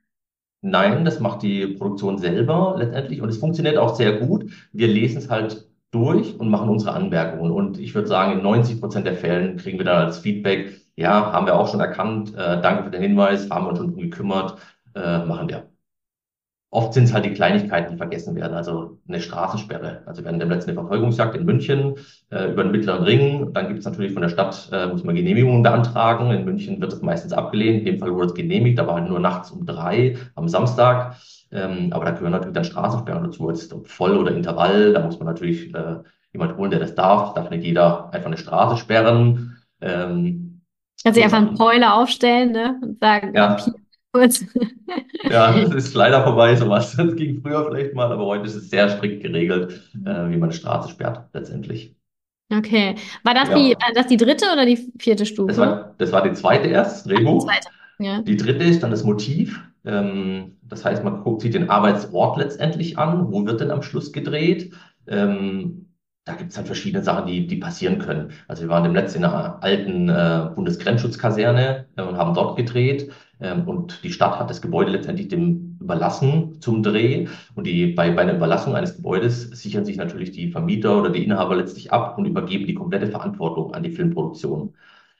Nein, 0.62 1.04
das 1.04 1.20
macht 1.20 1.42
die 1.42 1.68
Produktion 1.68 2.18
selber 2.18 2.74
letztendlich 2.76 3.22
und 3.22 3.28
es 3.28 3.38
funktioniert 3.38 3.78
auch 3.78 3.94
sehr 3.94 4.18
gut. 4.18 4.50
Wir 4.72 4.88
lesen 4.88 5.18
es 5.18 5.30
halt 5.30 5.70
durch 5.90 6.38
und 6.38 6.50
machen 6.50 6.68
unsere 6.68 6.92
Anmerkungen. 6.92 7.50
Und 7.50 7.78
ich 7.78 7.94
würde 7.94 8.08
sagen, 8.08 8.32
in 8.32 8.42
90 8.42 8.80
Prozent 8.80 9.06
der 9.06 9.14
Fällen 9.14 9.56
kriegen 9.56 9.78
wir 9.78 9.84
dann 9.84 10.06
als 10.06 10.18
Feedback, 10.18 10.80
ja, 10.96 11.32
haben 11.32 11.46
wir 11.46 11.58
auch 11.58 11.68
schon 11.68 11.80
erkannt, 11.80 12.34
äh, 12.34 12.60
danke 12.60 12.84
für 12.84 12.90
den 12.90 13.02
Hinweis, 13.02 13.48
haben 13.48 13.64
wir 13.64 13.70
uns 13.70 13.78
schon 13.78 13.96
gekümmert, 13.96 14.58
äh, 14.94 15.24
machen 15.24 15.48
wir. 15.48 15.69
Oft 16.72 16.94
sind 16.94 17.04
es 17.04 17.12
halt 17.12 17.24
die 17.24 17.34
Kleinigkeiten, 17.34 17.92
die 17.92 17.96
vergessen 17.96 18.36
werden. 18.36 18.54
Also 18.54 18.98
eine 19.08 19.20
Straßensperre. 19.20 20.02
Also 20.06 20.22
während 20.22 20.40
dem 20.40 20.50
letzten 20.50 20.74
Verfolgungsjagd 20.74 21.34
in 21.34 21.44
München 21.44 21.96
äh, 22.30 22.52
über 22.52 22.62
den 22.62 22.70
Mittleren 22.70 23.02
Ring. 23.02 23.52
Dann 23.52 23.66
gibt 23.66 23.80
es 23.80 23.84
natürlich 23.84 24.12
von 24.12 24.22
der 24.22 24.28
Stadt, 24.28 24.68
äh, 24.72 24.86
muss 24.86 25.02
man 25.02 25.16
Genehmigungen 25.16 25.64
beantragen. 25.64 26.30
In 26.30 26.44
München 26.44 26.80
wird 26.80 26.92
es 26.92 27.02
meistens 27.02 27.32
abgelehnt. 27.32 27.80
In 27.80 27.84
dem 27.86 27.98
Fall 27.98 28.14
wurde 28.14 28.26
es 28.26 28.34
genehmigt, 28.34 28.78
aber 28.78 28.94
halt 28.94 29.08
nur 29.08 29.18
nachts 29.18 29.50
um 29.50 29.66
drei 29.66 30.16
am 30.36 30.46
Samstag. 30.46 31.16
Ähm, 31.50 31.92
aber 31.92 32.04
da 32.04 32.12
gehören 32.12 32.30
natürlich 32.30 32.54
dann 32.54 32.64
Straßensperren 32.64 33.24
dazu. 33.24 33.48
Jetzt 33.50 33.72
ob 33.72 33.88
voll 33.88 34.16
oder 34.16 34.30
Intervall, 34.30 34.92
da 34.92 35.00
muss 35.00 35.18
man 35.18 35.26
natürlich 35.26 35.74
äh, 35.74 35.96
jemand 36.32 36.56
holen, 36.56 36.70
der 36.70 36.78
das 36.78 36.94
darf. 36.94 37.34
Darf 37.34 37.50
nicht 37.50 37.64
jeder 37.64 38.12
einfach 38.12 38.28
eine 38.28 38.38
Straße 38.38 38.76
sperren. 38.76 39.58
Ähm, 39.80 40.62
du 41.02 41.22
einfach 41.22 41.38
einen 41.38 41.54
Broiler 41.54 41.94
aufstellen, 41.94 42.52
ne? 42.52 42.78
Und 42.80 43.00
sagen, 43.00 43.32
ja. 43.34 43.56
hier, 43.56 43.74
kurz. 44.12 44.44
Ja, 45.28 45.52
das 45.52 45.74
ist 45.74 45.94
leider 45.94 46.22
vorbei, 46.24 46.56
sowas. 46.56 46.96
Das 46.96 47.14
ging 47.16 47.40
früher 47.42 47.64
vielleicht 47.68 47.94
mal, 47.94 48.10
aber 48.12 48.26
heute 48.26 48.46
ist 48.46 48.54
es 48.54 48.70
sehr 48.70 48.88
strikt 48.88 49.22
geregelt, 49.22 49.90
äh, 50.04 50.28
wie 50.28 50.36
man 50.36 50.44
eine 50.44 50.52
Straße 50.52 50.88
sperrt, 50.90 51.28
letztendlich. 51.32 51.94
Okay. 52.52 52.96
War 53.22 53.34
das 53.34 53.48
Ja. 53.50 53.54
die, 53.56 53.70
war 53.74 53.92
das 53.94 54.06
die 54.08 54.16
dritte 54.16 54.46
oder 54.52 54.66
die 54.66 54.92
vierte 54.98 55.24
Stufe? 55.26 55.48
Das 55.48 55.58
war, 55.58 55.94
das 55.98 56.10
war 56.12 56.22
die 56.22 56.32
zweite 56.32 56.68
erst, 56.68 56.96
das 56.96 57.02
Die 57.04 57.14
Drehbuch. 57.14 57.44
zweite. 57.44 57.68
Ja. 57.98 58.22
Die 58.22 58.36
dritte 58.36 58.64
ist 58.64 58.82
dann 58.82 58.90
das 58.90 59.04
Motiv. 59.04 59.60
Ähm, 59.84 60.56
das 60.62 60.84
heißt, 60.84 61.04
man 61.04 61.22
guckt 61.22 61.42
sich 61.42 61.52
den 61.52 61.70
Arbeitsort 61.70 62.38
letztendlich 62.38 62.98
an. 62.98 63.30
Wo 63.30 63.44
wird 63.46 63.60
denn 63.60 63.70
am 63.70 63.82
Schluss 63.82 64.12
gedreht? 64.12 64.72
Ähm, 65.06 65.89
da 66.30 66.36
gibt 66.36 66.50
es 66.50 66.56
halt 66.56 66.66
verschiedene 66.66 67.02
Sachen, 67.02 67.26
die, 67.26 67.46
die 67.46 67.56
passieren 67.56 67.98
können. 67.98 68.30
Also 68.48 68.62
wir 68.62 68.68
waren 68.68 68.84
im 68.84 68.94
letzten 68.94 69.18
in 69.18 69.24
einer 69.24 69.62
alten 69.62 70.08
äh, 70.08 70.50
Bundesgrenzschutzkaserne 70.54 71.86
äh, 71.96 72.02
und 72.02 72.16
haben 72.16 72.34
dort 72.34 72.56
gedreht. 72.56 73.10
Ähm, 73.40 73.66
und 73.66 74.04
die 74.04 74.12
Stadt 74.12 74.38
hat 74.38 74.48
das 74.48 74.62
Gebäude 74.62 74.92
letztendlich 74.92 75.28
dem 75.28 75.78
überlassen 75.80 76.60
zum 76.60 76.82
Dreh. 76.82 77.26
Und 77.54 77.66
die, 77.66 77.88
bei, 77.88 78.10
bei 78.12 78.22
einer 78.22 78.36
Überlassung 78.36 78.76
eines 78.76 78.96
Gebäudes 78.96 79.50
sichern 79.50 79.84
sich 79.84 79.96
natürlich 79.96 80.30
die 80.30 80.50
Vermieter 80.50 80.98
oder 80.98 81.10
die 81.10 81.24
Inhaber 81.24 81.56
letztlich 81.56 81.92
ab 81.92 82.16
und 82.16 82.26
übergeben 82.26 82.66
die 82.66 82.74
komplette 82.74 83.08
Verantwortung 83.08 83.74
an 83.74 83.82
die 83.82 83.90
Filmproduktion. 83.90 84.74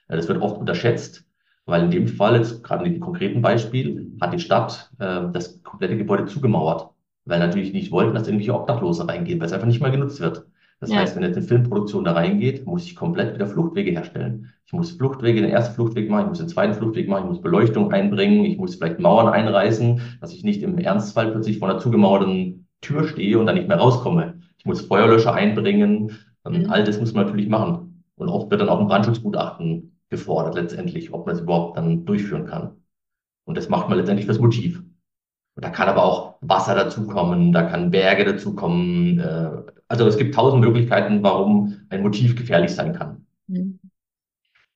Ja, 0.09 0.15
das 0.15 0.27
wird 0.27 0.41
oft 0.41 0.57
unterschätzt. 0.57 1.25
Weil 1.65 1.83
in 1.83 1.91
dem 1.91 2.07
Fall, 2.07 2.37
jetzt 2.37 2.63
gerade 2.63 2.85
in 2.85 2.93
dem 2.93 3.01
konkreten 3.01 3.41
Beispiel, 3.41 4.11
hat 4.19 4.33
die 4.33 4.39
Stadt 4.39 4.91
äh, 4.99 5.21
das 5.31 5.61
komplette 5.63 5.97
Gebäude 5.97 6.25
zugemauert, 6.25 6.89
weil 7.25 7.39
natürlich 7.39 7.71
nicht 7.73 7.91
wollten, 7.91 8.15
dass 8.15 8.27
irgendwelche 8.27 8.55
Obdachlose 8.55 9.07
reingehen, 9.07 9.39
weil 9.39 9.47
es 9.47 9.53
einfach 9.53 9.67
nicht 9.67 9.81
mehr 9.81 9.91
genutzt 9.91 10.19
wird. 10.21 10.45
Das 10.81 10.89
Ja. 10.89 10.97
heißt, 10.97 11.15
wenn 11.15 11.23
jetzt 11.23 11.37
eine 11.37 11.45
Filmproduktion 11.45 12.03
da 12.03 12.13
reingeht, 12.13 12.65
muss 12.65 12.85
ich 12.85 12.95
komplett 12.95 13.35
wieder 13.35 13.45
Fluchtwege 13.47 13.91
herstellen. 13.91 14.49
Ich 14.65 14.73
muss 14.73 14.91
Fluchtwege, 14.91 15.41
den 15.41 15.51
ersten 15.51 15.75
Fluchtweg 15.75 16.09
machen, 16.09 16.23
ich 16.23 16.29
muss 16.29 16.39
den 16.39 16.49
zweiten 16.49 16.73
Fluchtweg 16.73 17.07
machen, 17.07 17.25
ich 17.25 17.29
muss 17.29 17.41
Beleuchtung 17.41 17.91
einbringen, 17.93 18.45
ich 18.45 18.57
muss 18.57 18.75
vielleicht 18.75 18.99
Mauern 18.99 19.27
einreißen, 19.27 20.01
dass 20.19 20.33
ich 20.33 20.43
nicht 20.43 20.63
im 20.63 20.77
Ernstfall 20.79 21.31
plötzlich 21.31 21.59
vor 21.59 21.69
einer 21.69 21.79
zugemauerten 21.79 22.67
Tür 22.81 23.07
stehe 23.07 23.37
und 23.39 23.45
dann 23.45 23.55
nicht 23.55 23.67
mehr 23.67 23.77
rauskomme. 23.77 24.39
Ich 24.57 24.65
muss 24.65 24.81
Feuerlöscher 24.81 25.33
einbringen, 25.35 26.11
ähm, 26.45 26.63
Mhm. 26.63 26.69
all 26.71 26.83
das 26.83 26.99
muss 26.99 27.13
man 27.13 27.25
natürlich 27.25 27.47
machen. 27.47 28.03
Und 28.15 28.29
oft 28.29 28.49
wird 28.49 28.61
dann 28.61 28.69
auch 28.69 28.79
ein 28.79 28.87
Brandschutzgutachten 28.87 29.95
gefordert 30.09 30.55
letztendlich, 30.55 31.13
ob 31.13 31.27
man 31.27 31.35
es 31.35 31.41
überhaupt 31.41 31.77
dann 31.77 32.05
durchführen 32.05 32.45
kann. 32.45 32.71
Und 33.45 33.55
das 33.57 33.69
macht 33.69 33.87
man 33.89 33.97
letztendlich 33.99 34.25
fürs 34.25 34.39
Motiv. 34.39 34.83
Und 35.55 35.65
da 35.65 35.69
kann 35.69 35.89
aber 35.89 36.03
auch 36.03 36.35
Wasser 36.41 36.75
dazukommen, 36.75 37.51
da 37.51 37.63
kann 37.63 37.91
Berge 37.91 38.25
dazukommen. 38.25 39.19
Äh, 39.19 39.51
also 39.87 40.07
es 40.07 40.17
gibt 40.17 40.33
tausend 40.33 40.61
Möglichkeiten, 40.61 41.21
warum 41.23 41.77
ein 41.89 42.01
Motiv 42.01 42.35
gefährlich 42.35 42.73
sein 42.73 42.93
kann. 42.93 43.25
Mhm. 43.47 43.79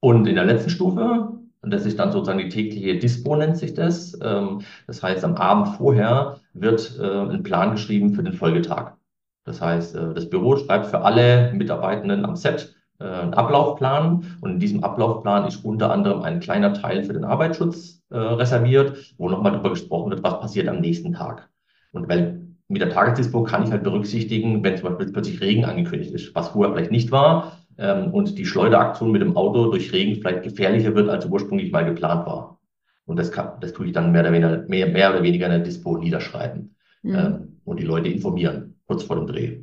Und 0.02 0.28
in 0.28 0.36
der 0.36 0.46
letzten 0.46 0.70
Stufe, 0.70 1.30
und 1.62 1.72
das 1.72 1.86
ist 1.86 1.98
dann 1.98 2.12
sozusagen 2.12 2.38
die 2.40 2.50
tägliche 2.50 3.00
Dispo, 3.00 3.36
nennt 3.36 3.58
sich 3.58 3.74
das. 3.74 4.18
Ähm, 4.22 4.62
das 4.86 5.02
heißt, 5.02 5.24
am 5.24 5.36
Abend 5.36 5.70
vorher 5.78 6.38
wird 6.54 7.00
äh, 7.00 7.22
ein 7.22 7.44
Plan 7.44 7.72
geschrieben 7.72 8.14
für 8.14 8.24
den 8.24 8.34
Folgetag. 8.34 8.98
Das 9.46 9.62
heißt, 9.62 9.96
äh, 9.96 10.14
das 10.14 10.30
Büro 10.30 10.58
schreibt 10.58 10.88
für 10.88 11.02
alle 11.02 11.54
Mitarbeitenden 11.54 12.26
am 12.26 12.36
Set 12.36 12.76
äh, 13.00 13.04
einen 13.04 13.34
Ablaufplan. 13.34 14.38
Und 14.42 14.52
in 14.52 14.60
diesem 14.60 14.84
Ablaufplan 14.84 15.48
ist 15.48 15.64
unter 15.64 15.92
anderem 15.92 16.22
ein 16.22 16.40
kleiner 16.40 16.74
Teil 16.74 17.04
für 17.04 17.14
den 17.14 17.24
Arbeitsschutz 17.24 18.04
äh, 18.10 18.18
reserviert, 18.18 19.14
wo 19.18 19.30
nochmal 19.30 19.54
darüber 19.54 19.72
gesprochen 19.72 20.12
wird, 20.12 20.24
was 20.24 20.40
passiert 20.40 20.68
am 20.68 20.80
nächsten 20.80 21.14
Tag. 21.14 21.50
Und 21.92 22.10
weil 22.10 22.42
mit 22.68 22.82
der 22.82 22.90
Tagesdispo 22.90 23.44
kann 23.44 23.64
ich 23.64 23.72
halt 23.72 23.84
berücksichtigen, 23.84 24.64
wenn 24.64 24.78
zum 24.78 24.90
Beispiel 24.90 25.12
plötzlich 25.14 25.42
Regen 25.42 25.66
angekündigt 25.66 26.14
ist, 26.14 26.34
was 26.36 26.50
vorher 26.50 26.74
vielleicht 26.74 26.92
nicht 26.92 27.12
war, 27.12 27.58
ähm, 27.78 28.12
und 28.14 28.38
die 28.38 28.46
Schleuderaktion 28.46 29.12
mit 29.12 29.22
dem 29.22 29.36
Auto 29.38 29.70
durch 29.70 29.94
Regen 29.94 30.16
vielleicht 30.16 30.44
gefährlicher 30.44 30.96
wird, 30.96 31.10
als 31.10 31.26
ursprünglich 31.26 31.72
mal 31.72 31.86
geplant 31.86 32.26
war. 32.26 32.60
Und 33.06 33.18
das 33.18 33.32
kann, 33.32 33.60
das 33.62 33.74
tue 33.74 33.88
ich 33.88 33.92
dann 33.92 34.12
mehr 34.12 34.22
oder 34.22 34.32
weniger, 34.32 34.64
mehr, 34.68 34.88
mehr 34.88 35.12
oder 35.12 35.22
weniger 35.22 35.46
in 35.46 35.52
der 35.52 35.60
Dispo 35.60 35.98
niederschreiben, 35.98 36.76
Mhm. 37.06 37.16
ähm, 37.16 37.62
und 37.66 37.80
die 37.80 37.84
Leute 37.86 38.10
informieren, 38.10 38.80
kurz 38.88 39.04
vor 39.04 39.16
dem 39.16 39.28
Dreh. 39.28 39.60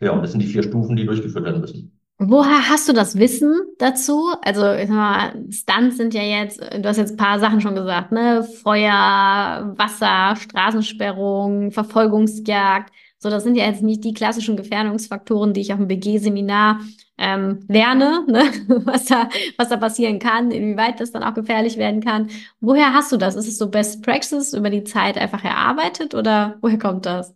Ja, 0.00 0.12
und 0.12 0.22
das 0.22 0.30
sind 0.30 0.40
die 0.40 0.46
vier 0.46 0.62
Stufen, 0.62 0.94
die 0.94 1.06
durchgeführt 1.06 1.44
werden 1.44 1.60
müssen. 1.60 1.95
Woher 2.18 2.70
hast 2.70 2.88
du 2.88 2.94
das 2.94 3.18
Wissen 3.18 3.60
dazu? 3.78 4.30
Also, 4.42 4.72
ich 4.72 4.88
sag 4.88 4.96
mal, 4.96 5.44
Stunts 5.50 5.98
sind 5.98 6.14
ja 6.14 6.22
jetzt, 6.22 6.60
du 6.60 6.82
hast 6.88 6.96
jetzt 6.96 7.10
ein 7.12 7.16
paar 7.18 7.38
Sachen 7.38 7.60
schon 7.60 7.74
gesagt, 7.74 8.10
ne? 8.10 8.42
Feuer, 8.42 9.74
Wasser, 9.76 10.34
Straßensperrung, 10.36 11.72
Verfolgungsjagd. 11.72 12.90
So, 13.18 13.28
das 13.28 13.42
sind 13.44 13.54
ja 13.56 13.66
jetzt 13.66 13.82
nicht 13.82 14.02
die 14.02 14.14
klassischen 14.14 14.56
Gefährdungsfaktoren, 14.56 15.52
die 15.52 15.60
ich 15.60 15.72
auf 15.72 15.78
dem 15.78 15.88
BG-Seminar 15.88 16.80
ähm, 17.18 17.60
lerne, 17.68 18.24
ne? 18.26 18.44
Was 18.86 19.04
da, 19.06 19.28
was 19.58 19.68
da 19.68 19.76
passieren 19.76 20.18
kann, 20.18 20.50
inwieweit 20.50 21.00
das 21.00 21.12
dann 21.12 21.22
auch 21.22 21.34
gefährlich 21.34 21.76
werden 21.76 22.02
kann. 22.02 22.30
Woher 22.60 22.94
hast 22.94 23.12
du 23.12 23.18
das? 23.18 23.34
Ist 23.36 23.48
es 23.48 23.58
so 23.58 23.70
Best 23.70 24.02
Practice 24.02 24.54
über 24.54 24.70
die 24.70 24.84
Zeit 24.84 25.18
einfach 25.18 25.44
erarbeitet 25.44 26.14
oder 26.14 26.56
woher 26.62 26.78
kommt 26.78 27.04
das? 27.06 27.34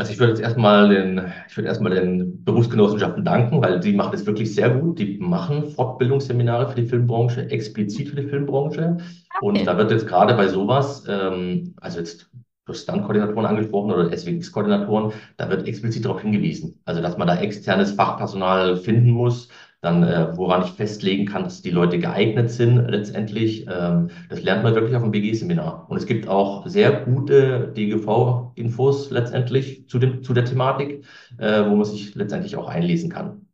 Also 0.00 0.12
ich 0.12 0.18
würde 0.18 0.32
jetzt 0.32 0.40
erstmal 0.40 0.88
den, 0.88 1.30
ich 1.46 1.54
würde 1.58 1.68
erstmal 1.68 1.92
den 1.92 2.42
Berufsgenossenschaften 2.42 3.22
danken, 3.22 3.60
weil 3.60 3.80
die 3.80 3.92
machen 3.92 4.12
das 4.12 4.24
wirklich 4.24 4.54
sehr 4.54 4.70
gut. 4.70 4.98
Die 4.98 5.18
machen 5.18 5.66
Fortbildungsseminare 5.66 6.70
für 6.70 6.76
die 6.76 6.86
Filmbranche, 6.86 7.50
explizit 7.50 8.08
für 8.08 8.16
die 8.16 8.26
Filmbranche. 8.26 8.96
Und 9.42 9.56
Okay. 9.56 9.64
da 9.66 9.76
wird 9.76 9.90
jetzt 9.90 10.06
gerade 10.06 10.32
bei 10.32 10.48
sowas, 10.48 11.04
ähm, 11.06 11.74
also 11.82 11.98
jetzt 11.98 12.30
Stunt-Koordinatoren 12.70 13.44
angesprochen 13.44 13.90
oder 13.92 14.10
SWX-Koordinatoren, 14.10 15.12
da 15.36 15.50
wird 15.50 15.68
explizit 15.68 16.06
darauf 16.06 16.22
hingewiesen. 16.22 16.80
Also 16.86 17.02
dass 17.02 17.18
man 17.18 17.28
da 17.28 17.36
externes 17.36 17.92
Fachpersonal 17.92 18.78
finden 18.78 19.10
muss, 19.10 19.48
dann 19.80 20.02
äh, 20.02 20.36
woran 20.36 20.62
ich 20.62 20.72
festlegen 20.72 21.26
kann, 21.26 21.44
dass 21.44 21.62
die 21.62 21.70
Leute 21.70 21.98
geeignet 21.98 22.50
sind 22.50 22.86
letztendlich. 22.88 23.66
Ähm, 23.66 24.10
das 24.28 24.42
lernt 24.42 24.62
man 24.62 24.74
wirklich 24.74 24.94
auf 24.94 25.02
dem 25.02 25.10
BG-Seminar. 25.10 25.86
Und 25.88 25.96
es 25.96 26.06
gibt 26.06 26.28
auch 26.28 26.66
sehr 26.66 26.92
gute 26.92 27.72
DGV-Infos 27.74 29.10
letztendlich 29.10 29.88
zu 29.88 29.98
dem, 29.98 30.22
zu 30.22 30.34
der 30.34 30.44
Thematik, 30.44 31.04
äh, 31.38 31.64
wo 31.64 31.76
man 31.76 31.84
sich 31.84 32.14
letztendlich 32.14 32.56
auch 32.56 32.68
einlesen 32.68 33.10
kann. 33.10 33.46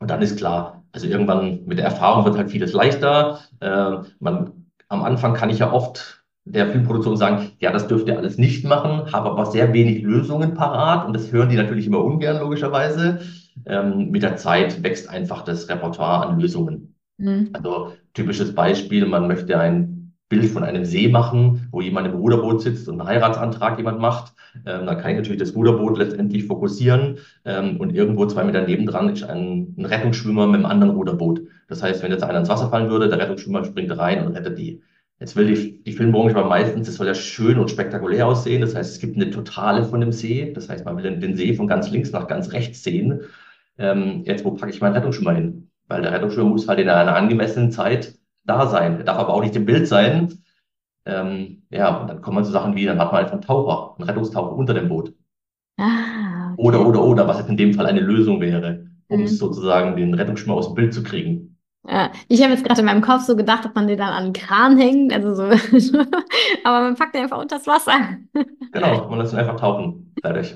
Und 0.00 0.10
dann 0.10 0.20
ist 0.20 0.36
klar, 0.36 0.84
also 0.92 1.06
irgendwann 1.06 1.64
mit 1.64 1.78
der 1.78 1.86
Erfahrung 1.86 2.26
wird 2.26 2.36
halt 2.36 2.50
vieles 2.50 2.74
leichter. 2.74 3.40
Äh, 3.60 4.06
man, 4.20 4.66
am 4.88 5.02
Anfang 5.02 5.32
kann 5.32 5.48
ich 5.48 5.60
ja 5.60 5.72
oft 5.72 6.24
der 6.44 6.68
Filmproduktion 6.68 7.16
sagen, 7.16 7.52
ja, 7.58 7.72
das 7.72 7.88
dürft 7.88 8.06
ihr 8.06 8.18
alles 8.18 8.36
nicht 8.36 8.64
machen, 8.66 9.10
habe 9.12 9.30
aber 9.30 9.46
sehr 9.46 9.72
wenig 9.72 10.02
Lösungen 10.02 10.52
parat 10.52 11.06
und 11.06 11.14
das 11.14 11.32
hören 11.32 11.48
die 11.48 11.56
natürlich 11.56 11.86
immer 11.86 12.04
ungern, 12.04 12.38
logischerweise. 12.38 13.20
Ähm, 13.66 14.10
mit 14.10 14.22
der 14.22 14.36
Zeit 14.36 14.82
wächst 14.82 15.08
einfach 15.08 15.42
das 15.42 15.68
Repertoire 15.68 16.26
an 16.26 16.40
Lösungen. 16.40 16.94
Mhm. 17.18 17.50
Also 17.52 17.92
typisches 18.12 18.54
Beispiel, 18.54 19.06
man 19.06 19.26
möchte 19.26 19.58
ein 19.58 20.12
Bild 20.28 20.46
von 20.46 20.64
einem 20.64 20.84
See 20.84 21.08
machen, 21.08 21.68
wo 21.70 21.80
jemand 21.80 22.08
im 22.08 22.14
Ruderboot 22.14 22.62
sitzt 22.62 22.88
und 22.88 23.00
einen 23.00 23.08
Heiratsantrag 23.08 23.78
jemand 23.78 24.00
macht. 24.00 24.32
Ähm, 24.66 24.86
dann 24.86 24.98
kann 24.98 25.10
ich 25.10 25.16
natürlich 25.16 25.40
das 25.40 25.54
Ruderboot 25.54 25.98
letztendlich 25.98 26.44
fokussieren 26.44 27.18
ähm, 27.44 27.76
und 27.78 27.94
irgendwo 27.94 28.26
zwei 28.26 28.44
Meter 28.44 28.62
nebendran 28.62 29.10
ist 29.10 29.22
ein, 29.22 29.74
ein 29.76 29.84
Rettungsschwimmer 29.84 30.46
mit 30.46 30.56
einem 30.56 30.66
anderen 30.66 30.96
Ruderboot. 30.96 31.42
Das 31.68 31.82
heißt, 31.82 32.02
wenn 32.02 32.10
jetzt 32.10 32.24
einer 32.24 32.38
ins 32.40 32.48
Wasser 32.48 32.70
fallen 32.70 32.90
würde, 32.90 33.08
der 33.08 33.18
Rettungsschwimmer 33.18 33.64
springt 33.64 33.96
rein 33.96 34.26
und 34.26 34.34
rettet 34.34 34.58
die. 34.58 34.82
Jetzt 35.20 35.36
will 35.36 35.46
die, 35.46 35.82
die 35.82 35.92
Filmbranche 35.92 36.36
aber 36.36 36.48
meistens, 36.48 36.86
das 36.86 36.96
soll 36.96 37.06
ja 37.06 37.14
schön 37.14 37.58
und 37.58 37.70
spektakulär 37.70 38.26
aussehen. 38.26 38.60
Das 38.60 38.74
heißt, 38.74 38.92
es 38.92 39.00
gibt 39.00 39.16
eine 39.16 39.30
Totale 39.30 39.84
von 39.84 40.00
dem 40.00 40.12
See. 40.12 40.52
Das 40.52 40.68
heißt, 40.68 40.84
man 40.84 40.96
will 40.96 41.18
den 41.18 41.36
See 41.36 41.54
von 41.54 41.68
ganz 41.68 41.90
links 41.90 42.10
nach 42.12 42.26
ganz 42.26 42.52
rechts 42.52 42.82
sehen. 42.82 43.20
Ähm, 43.78 44.22
jetzt, 44.24 44.44
wo 44.44 44.52
packe 44.52 44.70
ich 44.72 44.80
meinen 44.80 44.94
Rettungsschwimmer 44.94 45.32
hin? 45.34 45.70
Weil 45.88 46.02
der 46.02 46.12
Rettungsschwimmer 46.12 46.50
muss 46.50 46.68
halt 46.68 46.78
in 46.80 46.88
einer 46.88 47.16
angemessenen 47.16 47.70
Zeit 47.72 48.14
da 48.44 48.66
sein. 48.66 48.96
Der 48.96 49.04
darf 49.04 49.18
aber 49.18 49.34
auch 49.34 49.42
nicht 49.42 49.56
im 49.56 49.66
Bild 49.66 49.86
sein. 49.88 50.44
Ähm, 51.06 51.62
ja, 51.70 51.96
und 51.98 52.08
dann 52.08 52.22
kommen 52.22 52.38
wir 52.38 52.44
zu 52.44 52.52
Sachen 52.52 52.76
wie, 52.76 52.84
dann 52.86 52.98
hat 52.98 53.12
man 53.12 53.20
einfach 53.20 53.34
einen 53.34 53.42
Taucher, 53.42 53.94
einen 53.98 54.08
Rettungstaucher 54.08 54.52
unter 54.52 54.74
dem 54.74 54.88
Boot. 54.88 55.14
Ah, 55.78 56.52
okay. 56.52 56.62
Oder, 56.62 56.86
oder, 56.86 57.02
oder, 57.02 57.28
was 57.28 57.38
jetzt 57.38 57.48
in 57.50 57.56
dem 57.56 57.74
Fall 57.74 57.86
eine 57.86 58.00
Lösung 58.00 58.40
wäre, 58.40 58.86
um 59.08 59.20
Mhm. 59.22 59.26
sozusagen 59.26 59.96
den 59.96 60.14
Rettungsschwimmer 60.14 60.56
aus 60.56 60.68
dem 60.68 60.74
Bild 60.74 60.94
zu 60.94 61.02
kriegen. 61.02 61.58
Ja, 61.86 62.10
ich 62.28 62.42
habe 62.42 62.52
jetzt 62.52 62.64
gerade 62.64 62.80
in 62.80 62.86
meinem 62.86 63.02
Kopf 63.02 63.22
so 63.22 63.36
gedacht, 63.36 63.66
ob 63.66 63.74
man 63.74 63.86
den 63.86 63.98
dann 63.98 64.08
an 64.08 64.24
einen 64.24 64.32
Kran 64.32 64.78
hängt, 64.78 65.12
also 65.12 65.34
so, 65.34 65.42
aber 66.64 66.80
man 66.80 66.94
packt 66.94 67.14
den 67.14 67.22
einfach 67.24 67.38
unter 67.38 67.56
das 67.56 67.66
Wasser. 67.66 67.92
Genau, 68.72 69.08
man 69.10 69.18
lässt 69.18 69.34
ihn 69.34 69.38
einfach 69.38 69.56
tauchen. 69.60 70.14
Fertig. 70.22 70.54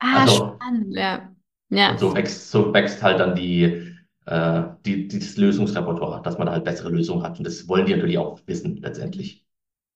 Ah, 0.00 0.22
Also, 0.22 0.56
spannend, 0.56 0.94
ja. 0.96 1.33
Ja, 1.70 1.90
und 1.90 1.98
so 1.98 2.14
wächst, 2.14 2.50
so 2.50 2.72
wächst 2.72 3.02
halt 3.02 3.20
dann 3.20 3.34
die, 3.34 3.94
äh, 4.26 4.62
die, 4.84 5.08
dieses 5.08 5.36
Lösungsrepertoire, 5.36 6.22
dass 6.22 6.38
man 6.38 6.48
halt 6.48 6.64
bessere 6.64 6.90
Lösungen 6.90 7.22
hat. 7.22 7.38
Und 7.38 7.46
das 7.46 7.68
wollen 7.68 7.86
die 7.86 7.94
natürlich 7.94 8.18
auch 8.18 8.40
wissen, 8.46 8.76
letztendlich. 8.78 9.44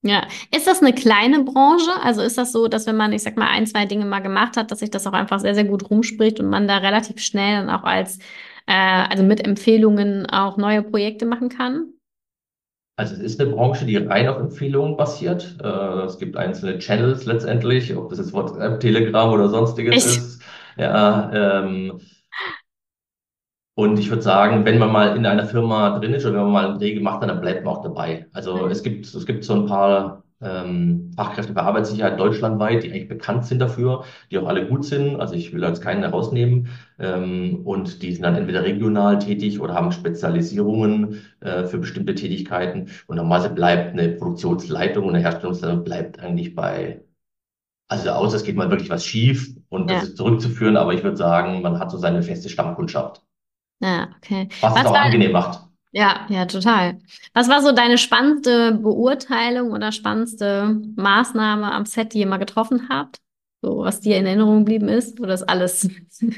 Ja, 0.03 0.27
ist 0.55 0.67
das 0.67 0.81
eine 0.81 0.93
kleine 0.93 1.43
Branche? 1.43 1.91
Also 2.03 2.23
ist 2.23 2.39
das 2.39 2.53
so, 2.53 2.69
dass 2.69 2.87
wenn 2.87 2.97
man, 2.97 3.13
ich 3.13 3.23
sag 3.23 3.37
mal, 3.37 3.49
ein, 3.49 3.67
zwei 3.67 3.85
Dinge 3.85 4.05
mal 4.05 4.21
gemacht 4.21 4.57
hat, 4.57 4.71
dass 4.71 4.79
sich 4.79 4.91
das 4.91 5.07
auch 5.07 5.13
einfach 5.13 5.41
sehr, 5.41 5.55
sehr 5.55 5.65
gut 5.65 5.91
rumspricht 5.91 6.39
und 6.39 6.49
man 6.49 6.69
da 6.69 6.79
relativ 6.79 7.21
schnell 7.21 7.57
dann 7.57 7.71
auch 7.71 7.83
als, 7.83 8.19
äh, 8.67 8.73
also 8.75 9.25
mit 9.25 9.45
Empfehlungen 9.45 10.27
auch 10.27 10.57
neue 10.57 10.83
Projekte 10.83 11.27
machen 11.27 11.49
kann? 11.49 11.93
Also 12.97 13.15
es 13.15 13.21
ist 13.21 13.41
eine 13.41 13.51
Branche, 13.51 13.87
die 13.87 13.97
rein 13.97 14.29
auf 14.29 14.39
Empfehlungen 14.39 14.97
basiert. 14.97 15.57
Äh, 15.63 15.67
es 16.05 16.19
gibt 16.19 16.37
einzelne 16.37 16.79
Channels 16.79 17.27
letztendlich, 17.27 17.97
ob 17.97 18.11
das 18.11 18.19
jetzt 18.19 18.33
WhatsApp, 18.33 18.81
Telegram 18.81 19.33
oder 19.33 19.49
sonstiges 19.49 19.97
Echt? 19.97 20.19
ist. 20.19 20.38
Ja, 20.79 21.31
ähm, 21.33 22.01
und 23.75 23.99
ich 23.99 24.09
würde 24.11 24.23
sagen, 24.23 24.65
wenn 24.65 24.79
man 24.79 24.91
mal 24.93 25.17
in 25.17 25.25
einer 25.25 25.47
Firma 25.47 25.99
drin 25.99 26.13
ist 26.15 26.25
oder 26.27 26.35
wenn 26.37 26.43
man 26.45 26.53
mal 26.53 26.67
einen 26.71 26.79
Dreh 26.81 26.95
gemacht 26.95 27.21
hat, 27.23 27.29
dann 27.31 27.41
bleibt 27.41 27.65
man 27.65 27.75
auch 27.77 27.83
dabei. 27.83 28.27
Also 28.33 28.67
es 28.67 28.83
gibt, 28.83 29.07
es 29.07 29.25
gibt 29.27 29.45
so 29.45 29.55
ein 29.55 29.67
paar 29.67 30.25
ähm, 30.41 31.13
Fachkräfte 31.17 31.53
für 31.53 31.63
Arbeitssicherheit 31.63 32.19
deutschlandweit, 32.19 32.83
die 32.83 32.91
eigentlich 32.91 33.09
bekannt 33.09 33.45
sind 33.47 33.61
dafür, 33.61 34.05
die 34.33 34.39
auch 34.39 34.49
alle 34.49 34.67
gut 34.67 34.85
sind. 34.85 35.21
Also 35.21 35.35
ich 35.35 35.53
will 35.53 35.63
jetzt 35.63 35.81
keinen 35.83 36.03
herausnehmen. 36.03 36.69
Ähm, 36.99 37.61
und 37.65 38.03
die 38.03 38.13
sind 38.13 38.23
dann 38.25 38.35
entweder 38.35 38.65
regional 38.65 39.19
tätig 39.21 39.61
oder 39.61 39.75
haben 39.75 39.93
Spezialisierungen 39.93 41.21
äh, 41.41 41.65
für 41.65 41.79
bestimmte 41.79 42.15
Tätigkeiten. 42.17 42.89
Und 43.07 43.17
normalerweise 43.17 43.55
bleibt 43.55 43.93
eine 43.93 44.09
Produktionsleitung 44.11 45.05
und 45.07 45.15
eine 45.15 45.23
Herstellungsleitung 45.23 45.85
bleibt 45.85 46.19
eigentlich 46.21 46.55
bei 46.57 47.03
also 47.89 48.11
außer 48.11 48.37
es 48.37 48.45
geht 48.45 48.57
mal 48.57 48.71
wirklich 48.71 48.91
was 48.91 49.05
schief 49.05 49.55
und 49.71 49.91
das 49.91 50.03
Ja, 50.03 50.03
ist 50.03 50.17
zurückzuführen, 50.17 50.77
aber 50.77 50.95
ich 50.95 51.03
würde 51.05 51.17
sagen, 51.17 51.63
man 51.63 51.79
hat 51.79 51.91
so 51.91 51.99
seine 51.99 52.23
feste 52.23 52.49
Stammkundschaft, 52.49 53.23
ja, 53.81 54.09
okay. 54.17 54.49
was 54.61 54.77
es 54.77 54.85
Was 54.85 54.85
auch 54.85 54.95
war, 54.95 55.03
angenehm 55.03 55.33
macht. 55.33 55.61
ja, 55.93 56.27
ja, 56.29 56.47
total. 56.47 56.99
Was 57.35 57.49
war 57.49 57.63
so 57.63 57.73
deine 57.73 57.99
spannendste 57.99 58.73
Beurteilung 58.75 59.73
oder 59.73 59.93
spannendste 59.93 60.81
Maßnahme 60.97 61.73
am 61.73 61.87
Set, 61.87 62.15
die 62.15 62.21
ihr 62.21 62.27
mal 62.27 62.37
getroffen 62.39 62.89
habt? 62.91 63.19
So, 63.63 63.79
was 63.81 64.01
dir 64.01 64.17
in 64.19 64.27
Erinnerung 64.27 64.61
geblieben 64.61 64.89
ist? 64.89 65.21
Oder 65.21 65.35
ist 65.35 65.45
alles? 65.49 65.89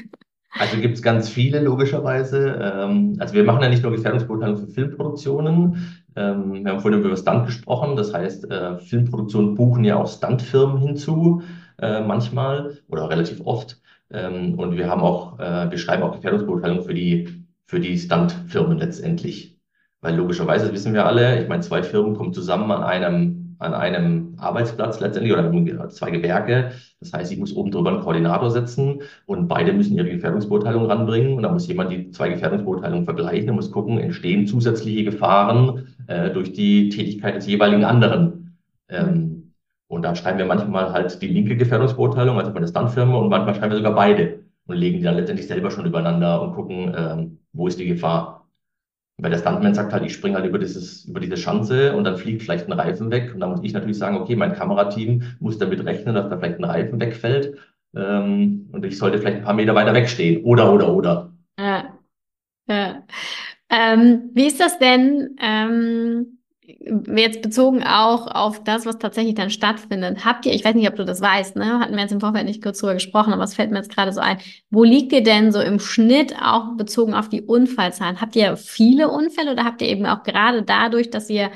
Also 0.57 0.77
gibt 0.77 0.95
es 0.95 1.01
ganz 1.01 1.29
viele, 1.29 1.61
logischerweise. 1.61 2.59
Ähm, 2.61 3.15
also 3.19 3.33
wir 3.33 3.43
machen 3.43 3.61
ja 3.63 3.69
nicht 3.69 3.83
nur 3.83 3.91
Gefährdungsbeurteilung 3.93 4.57
für 4.57 4.67
Filmproduktionen. 4.67 6.03
Ähm, 6.15 6.63
wir 6.65 6.71
haben 6.71 6.81
vorhin 6.81 6.99
über 6.99 7.15
Stunt 7.15 7.45
gesprochen. 7.47 7.95
Das 7.95 8.13
heißt, 8.13 8.49
äh, 8.51 8.77
Filmproduktionen 8.79 9.55
buchen 9.55 9.83
ja 9.85 9.95
auch 9.97 10.07
Stuntfirmen 10.11 10.77
hinzu, 10.79 11.41
äh, 11.81 12.01
manchmal 12.01 12.77
oder 12.87 13.09
relativ 13.09 13.41
oft. 13.45 13.81
Ähm, 14.11 14.57
und 14.59 14.77
wir 14.77 14.89
haben 14.89 15.01
auch, 15.01 15.39
äh, 15.39 15.71
wir 15.71 15.77
schreiben 15.77 16.03
auch 16.03 16.13
Gefährdungsbeurteilung 16.13 16.83
für 16.83 16.93
die, 16.93 17.45
für 17.65 17.79
die 17.79 17.97
Stuntfirmen 17.97 18.77
letztendlich. 18.77 19.57
Weil 20.01 20.15
logischerweise 20.15 20.65
das 20.65 20.73
wissen 20.73 20.93
wir 20.93 21.05
alle, 21.05 21.41
ich 21.41 21.47
meine, 21.47 21.61
zwei 21.61 21.83
Firmen 21.83 22.15
kommen 22.15 22.33
zusammen 22.33 22.71
an 22.71 22.83
einem, 22.83 23.55
an 23.59 23.75
einem 23.75 24.35
Arbeitsplatz 24.37 24.99
letztendlich 24.99 25.33
oder 25.33 25.89
zwei 25.89 26.09
Gewerke. 26.09 26.71
Das 26.99 27.13
heißt, 27.13 27.31
ich 27.31 27.37
muss 27.37 27.55
oben 27.55 27.69
drüber 27.69 27.91
einen 27.91 28.01
Koordinator 28.01 28.49
setzen 28.49 29.01
und 29.27 29.47
beide 29.47 29.73
müssen 29.73 29.95
ihre 29.95 30.09
Gefährdungsbeurteilung 30.09 30.85
ranbringen. 30.85 31.35
Und 31.35 31.43
da 31.43 31.51
muss 31.51 31.67
jemand 31.67 31.91
die 31.91 32.09
zwei 32.09 32.29
Gefährdungsbeurteilungen 32.29 33.05
vergleichen 33.05 33.51
und 33.51 33.57
muss 33.57 33.71
gucken, 33.71 33.99
entstehen 33.99 34.47
zusätzliche 34.47 35.03
Gefahren 35.03 35.87
äh, 36.07 36.31
durch 36.31 36.51
die 36.53 36.89
Tätigkeit 36.89 37.35
des 37.35 37.45
jeweiligen 37.45 37.85
anderen. 37.85 38.57
Ähm, 38.89 39.30
und 39.91 40.03
dann 40.03 40.15
schreiben 40.15 40.37
wir 40.37 40.45
manchmal 40.45 40.93
halt 40.93 41.21
die 41.21 41.27
linke 41.27 41.57
Gefährdungsbeurteilung, 41.57 42.39
also 42.39 42.53
bei 42.53 42.61
der 42.61 42.67
Stuntfirma, 42.67 43.17
und 43.17 43.27
manchmal 43.27 43.55
schreiben 43.55 43.71
wir 43.71 43.77
sogar 43.77 43.93
beide 43.93 44.45
und 44.65 44.77
legen 44.77 44.99
die 44.99 45.03
dann 45.03 45.17
letztendlich 45.17 45.47
selber 45.47 45.69
schon 45.69 45.85
übereinander 45.85 46.41
und 46.41 46.53
gucken, 46.53 46.95
ähm, 46.97 47.39
wo 47.51 47.67
ist 47.67 47.77
die 47.77 47.87
Gefahr. 47.87 48.47
Weil 49.17 49.31
der 49.31 49.39
Stuntman 49.39 49.73
sagt 49.73 49.91
halt, 49.91 50.05
ich 50.05 50.13
springe 50.13 50.37
halt 50.37 50.45
über 50.45 50.59
dieses, 50.59 51.03
über 51.03 51.19
diese 51.19 51.35
Schanze 51.35 51.93
und 51.93 52.05
dann 52.05 52.15
fliegt 52.15 52.41
vielleicht 52.41 52.67
ein 52.67 52.71
Reifen 52.71 53.11
weg. 53.11 53.33
Und 53.33 53.41
dann 53.41 53.49
muss 53.51 53.63
ich 53.63 53.73
natürlich 53.73 53.97
sagen, 53.97 54.15
okay, 54.15 54.37
mein 54.37 54.53
Kamerateam 54.53 55.23
muss 55.41 55.57
damit 55.57 55.85
rechnen, 55.85 56.15
dass 56.15 56.29
da 56.29 56.37
vielleicht 56.37 56.59
ein 56.59 56.63
Reifen 56.63 57.01
wegfällt. 57.01 57.57
Ähm, 57.93 58.69
und 58.71 58.85
ich 58.85 58.97
sollte 58.97 59.17
vielleicht 59.17 59.39
ein 59.39 59.43
paar 59.43 59.53
Meter 59.53 59.75
weiter 59.75 59.93
wegstehen. 59.93 60.45
Oder, 60.45 60.73
oder, 60.73 60.95
oder. 60.95 61.33
Ja, 61.59 61.97
ja. 62.67 63.03
Ähm, 63.69 64.29
wie 64.33 64.47
ist 64.47 64.61
das 64.61 64.79
denn, 64.79 65.35
ähm, 65.41 66.37
jetzt 66.63 67.41
bezogen 67.41 67.83
auch 67.83 68.27
auf 68.27 68.63
das, 68.63 68.85
was 68.85 68.99
tatsächlich 68.99 69.35
dann 69.35 69.49
stattfindet? 69.49 70.25
Habt 70.25 70.45
ihr, 70.45 70.53
ich 70.53 70.63
weiß 70.63 70.75
nicht, 70.75 70.87
ob 70.87 70.95
du 70.95 71.05
das 71.05 71.21
weißt, 71.21 71.55
ne? 71.55 71.79
Hatten 71.79 71.93
wir 71.93 72.01
jetzt 72.01 72.11
im 72.11 72.19
Vorfeld 72.19 72.45
nicht 72.45 72.61
kurz 72.61 72.79
drüber 72.79 72.93
gesprochen, 72.93 73.33
aber 73.33 73.43
es 73.43 73.55
fällt 73.55 73.71
mir 73.71 73.77
jetzt 73.77 73.93
gerade 73.93 74.13
so 74.13 74.21
ein. 74.21 74.37
Wo 74.69 74.83
liegt 74.83 75.11
ihr 75.11 75.23
denn 75.23 75.51
so 75.51 75.59
im 75.59 75.79
Schnitt 75.79 76.35
auch 76.41 76.77
bezogen 76.77 77.13
auf 77.13 77.29
die 77.29 77.41
Unfallzahlen? 77.41 78.21
Habt 78.21 78.35
ihr 78.35 78.57
viele 78.57 79.09
Unfälle 79.09 79.53
oder 79.53 79.65
habt 79.65 79.81
ihr 79.81 79.87
eben 79.89 80.05
auch 80.05 80.23
gerade 80.23 80.63
dadurch, 80.63 81.09
dass 81.09 81.29
ihr 81.29 81.51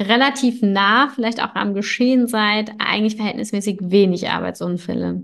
relativ 0.00 0.62
nah 0.62 1.08
vielleicht 1.08 1.42
auch 1.42 1.54
am 1.54 1.74
Geschehen 1.74 2.26
seid, 2.26 2.72
eigentlich 2.78 3.16
verhältnismäßig 3.16 3.78
wenig 3.82 4.28
Arbeitsunfälle? 4.28 5.22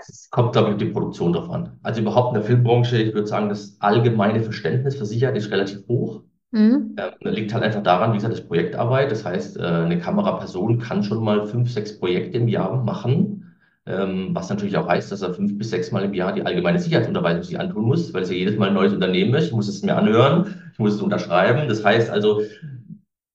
Es 0.00 0.28
kommt, 0.30 0.52
glaube 0.52 0.68
ich, 0.68 0.74
auf 0.74 0.78
die 0.78 0.86
Produktion 0.86 1.36
an. 1.36 1.78
Also 1.84 2.00
überhaupt 2.00 2.34
in 2.34 2.40
der 2.40 2.42
Filmbranche, 2.42 3.00
ich 3.00 3.14
würde 3.14 3.28
sagen, 3.28 3.48
das 3.48 3.76
allgemeine 3.80 4.42
Verständnis 4.42 4.96
für 4.96 5.06
Sicherheit 5.06 5.36
ist 5.36 5.52
relativ 5.52 5.86
hoch. 5.86 6.22
Mhm. 6.52 6.96
Ähm, 6.98 7.32
liegt 7.32 7.52
halt 7.52 7.64
einfach 7.64 7.82
daran, 7.82 8.12
wie 8.12 8.16
gesagt, 8.16 8.34
das 8.34 8.46
Projektarbeit. 8.46 9.10
Das 9.10 9.24
heißt, 9.24 9.58
äh, 9.58 9.62
eine 9.62 9.98
Kameraperson 9.98 10.78
kann 10.78 11.02
schon 11.02 11.24
mal 11.24 11.46
fünf, 11.46 11.70
sechs 11.70 11.98
Projekte 11.98 12.38
im 12.38 12.46
Jahr 12.46 12.84
machen, 12.84 13.54
ähm, 13.86 14.28
was 14.32 14.50
natürlich 14.50 14.76
auch 14.76 14.86
heißt, 14.86 15.10
dass 15.10 15.22
er 15.22 15.34
fünf 15.34 15.56
bis 15.58 15.70
sechs 15.70 15.90
Mal 15.90 16.04
im 16.04 16.14
Jahr 16.14 16.32
die 16.32 16.44
allgemeine 16.44 16.78
Sicherheitsunterweisung 16.78 17.42
sich 17.42 17.58
antun 17.58 17.86
muss, 17.86 18.12
weil 18.12 18.22
es 18.22 18.30
ja 18.30 18.36
jedes 18.36 18.56
Mal 18.58 18.68
ein 18.68 18.74
neues 18.74 18.92
Unternehmen 18.92 19.34
ist. 19.34 19.46
Ich 19.46 19.52
muss 19.52 19.66
es 19.66 19.82
mir 19.82 19.96
anhören, 19.96 20.54
ich 20.72 20.78
muss 20.78 20.94
es 20.94 21.02
unterschreiben. 21.02 21.68
Das 21.68 21.84
heißt 21.84 22.10
also, 22.10 22.42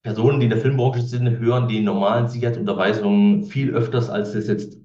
Personen, 0.03 0.39
die 0.39 0.45
in 0.45 0.51
der 0.51 0.59
Filmbranche 0.59 1.01
sind, 1.01 1.27
hören 1.39 1.67
die 1.67 1.81
normalen 1.81 2.27
Sicherheitsunterweisungen 2.27 3.45
viel 3.45 3.71
öfters, 3.71 4.09
als 4.09 4.33
das 4.33 4.47
jetzt 4.47 4.77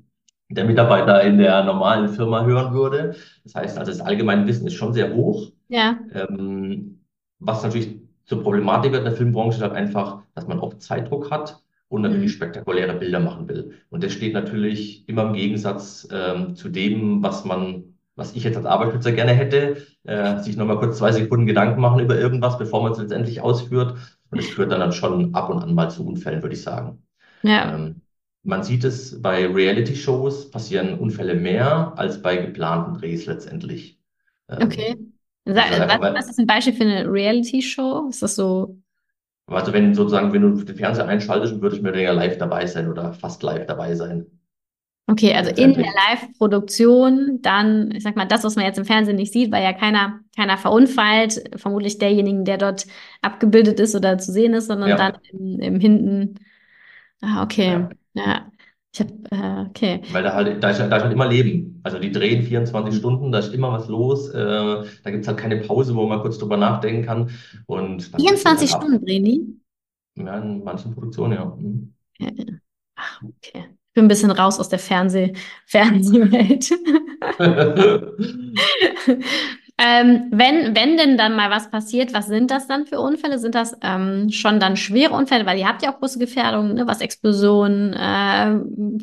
der 0.49 0.65
Mitarbeiter 0.65 1.23
in 1.23 1.39
der 1.39 1.65
normalen 1.65 2.09
Firma 2.09 2.45
hören 2.45 2.73
würde. 2.73 3.15
Das 3.45 3.55
heißt 3.55 3.79
also, 3.79 3.93
das 3.93 4.01
allgemeine 4.01 4.47
Wissen 4.47 4.67
ist 4.67 4.75
schon 4.75 4.95
sehr 4.95 5.15
hoch. 5.15 5.53
Ja. 5.69 5.99
Ähm, 6.13 7.05
was 7.39 7.63
natürlich 7.63 8.03
zur 8.33 8.43
Problematik 8.43 8.95
in 8.95 9.05
der 9.05 9.13
Filmbranche 9.13 9.57
ist 9.57 9.63
halt 9.63 9.73
einfach, 9.75 10.23
dass 10.35 10.47
man 10.47 10.59
oft 10.61 10.81
Zeitdruck 10.83 11.31
hat 11.31 11.63
und 11.89 12.03
natürlich 12.03 12.33
Mhm. 12.33 12.33
spektakuläre 12.33 12.95
Bilder 12.95 13.21
machen 13.21 13.49
will. 13.49 13.75
Und 13.91 14.03
das 14.03 14.13
steht 14.13 14.35
natürlich 14.35 15.09
immer 15.09 15.25
im 15.25 15.35
Gegensatz 15.35 16.09
ähm, 16.11 16.57
zu 16.57 16.69
dem, 16.69 17.23
was 17.23 17.45
man, 17.45 17.97
was 18.17 18.35
ich 18.35 18.45
jetzt 18.45 18.57
als 18.57 18.67
Arbeitsschützer 18.67 19.13
gerne 19.13 19.33
hätte, 19.33 19.87
äh, 20.05 20.39
sich 20.41 20.57
nochmal 20.57 20.79
kurz 20.79 20.99
zwei 20.99 21.13
Sekunden 21.13 21.47
Gedanken 21.47 21.81
machen 21.81 22.01
über 22.01 22.17
irgendwas, 22.19 22.59
bevor 22.59 22.83
man 22.83 22.93
es 22.93 22.99
letztendlich 22.99 23.41
ausführt. 23.41 23.97
Und 24.31 24.39
es 24.39 24.49
führt 24.49 24.73
dann, 24.73 24.81
dann 24.81 24.93
schon 24.93 25.35
ab 25.35 25.51
und 25.51 25.59
an 25.63 25.75
mal 25.75 25.91
zu 25.91 26.07
Unfällen, 26.07 26.43
würde 26.43 26.55
ich 26.55 26.63
sagen. 26.63 27.03
Ja. 27.43 27.77
Ähm, 27.77 28.03
man 28.45 28.63
sieht 28.65 28.85
es 28.85 29.21
bei 29.23 29.47
Reality-Shows 29.47 30.51
passieren 30.51 30.99
Unfälle 30.99 31.35
mehr 31.35 31.95
als 31.99 32.23
bei 32.23 32.37
geplanten 32.37 32.95
Drehs 32.95 33.27
letztendlich. 33.27 34.01
Okay. 34.61 34.97
Ähm, 34.97 34.97
Sa- 34.97 35.12
ist 35.45 35.57
halt 35.57 35.73
einfach 35.73 36.01
Was, 36.01 36.15
was 36.15 36.29
ist 36.31 36.39
ein 36.39 36.47
Beispiel 36.47 36.75
für 36.75 36.85
eine 36.85 37.07
Reality-Show? 37.11 38.09
Ist 38.11 38.23
das 38.23 38.35
so? 38.37 38.77
also 39.47 39.73
wenn 39.73 39.95
sozusagen, 39.95 40.33
wenn 40.33 40.43
du 40.43 40.65
den 40.65 40.75
Fernseher 40.77 41.07
einschaltest, 41.07 41.61
würde 41.61 41.77
ich 41.77 41.83
mir 41.83 41.97
ja 42.01 42.11
live 42.13 42.39
dabei 42.39 42.67
sein 42.67 42.89
oder 42.89 43.13
fast 43.15 43.43
live 43.45 43.67
dabei 43.67 43.95
sein, 43.95 44.27
Okay, 45.09 45.35
also 45.35 45.51
in 45.51 45.75
der. 45.75 45.85
Live-Produktion 46.09 47.41
dann, 47.43 47.91
ich 47.91 48.03
sag 48.05 48.17
mal, 48.17 48.25
das, 48.25 48.45
was 48.45 48.57
man 48.57 48.65
jetzt 48.65 48.79
im 48.79 48.85
Fernsehen 48.85 49.17
nicht 49.17 49.33
sieht, 49.33 49.51
weil 49.53 49.63
ja 49.63 49.73
keiner, 49.73 50.21
keiner 50.37 50.57
verunfallt, 50.57 51.43
vermutlich 51.57 51.99
derjenigen, 51.99 52.45
der 52.45 52.57
dort 52.57 52.87
abgebildet 53.21 53.81
ist 53.81 53.95
oder 53.95 54.17
zu 54.19 54.33
sehen 54.33 54.55
ist, 54.55 54.69
sondern 54.69 54.97
dann 54.97 55.13
Ja, 55.13 55.21
im, 55.33 55.59
im 55.61 55.81
Hinten. 55.81 56.37
Ah, 57.23 57.45
okay. 57.45 57.89
ja. 57.89 57.91
Ja. 58.15 58.52
Ich 58.95 59.01
hab, 59.01 59.09
äh, 59.33 59.67
okay. 59.69 60.03
Weil 60.13 60.23
da 60.23 60.35
halt, 60.35 60.63
da 60.63 60.71
ist, 60.71 60.79
da 60.79 60.97
ist 60.97 61.03
halt 61.03 61.13
immer 61.13 61.27
Leben. 61.27 61.81
Also 61.83 61.99
die 61.99 62.13
drehen 62.13 62.43
24 62.43 62.95
Stunden, 62.95 63.33
da 63.33 63.39
ist 63.39 63.55
immer 63.55 63.73
was 63.73 63.89
los. 63.89 64.29
Äh, 64.29 64.35
da 64.35 65.11
gibt's 65.11 65.29
halt 65.29 65.39
keine 65.39 65.63
Pause, 65.63 65.95
wo 65.95 66.07
man 66.07 66.21
kurz 66.21 66.39
drüber 66.39 66.59
nachdenken 66.59 67.07
kann. 67.07 67.31
Und 67.67 68.13
dann 68.13 68.13
bricht 68.13 68.13
man 68.13 68.21
24 68.21 68.73
halt 68.73 68.75
ab. 68.75 68.83
Stunden 68.83 69.07
drehen 69.07 69.25
die? 69.25 69.61
Ja, 70.17 70.39
in 70.39 70.63
manchen 70.63 70.93
Produktionen, 70.93 71.33
ja. 71.33 71.45
Mhm. 71.47 71.95
Ja. 72.19 72.29
Ach, 72.97 73.23
okay. 73.23 73.65
Ich 73.65 73.95
bin 73.95 74.05
ein 74.05 74.09
bisschen 74.09 74.31
raus 74.31 74.61
aus 74.61 74.69
der 74.69 74.79
Fernseh 74.79 75.33
Fernsehwelt. 75.67 76.71
Ähm, 79.85 80.29
wenn, 80.31 80.77
wenn 80.77 80.97
denn 80.97 81.19
dann 81.19 81.35
mal 81.35 81.51
was 81.51 81.69
passiert, 81.69 82.15
was 82.15 82.29
sind 82.29 82.53
das 82.53 82.69
dann 82.69 82.87
für 82.87 83.01
Unfälle? 83.01 83.41
Sind 83.41 83.57
das 83.57 83.77
ähm, 83.83 84.31
schon 84.31 84.61
dann 84.61 84.77
schwere 84.77 85.13
Unfälle? 85.13 85.45
Weil 85.45 85.59
ihr 85.59 85.67
habt 85.67 85.83
ja 85.83 85.93
auch 85.93 85.99
große 85.99 86.21
Gefährdungen, 86.21 86.75
ne, 86.75 86.87
was 86.87 87.01
Explosionen, 87.01 87.93
äh, 87.93 88.61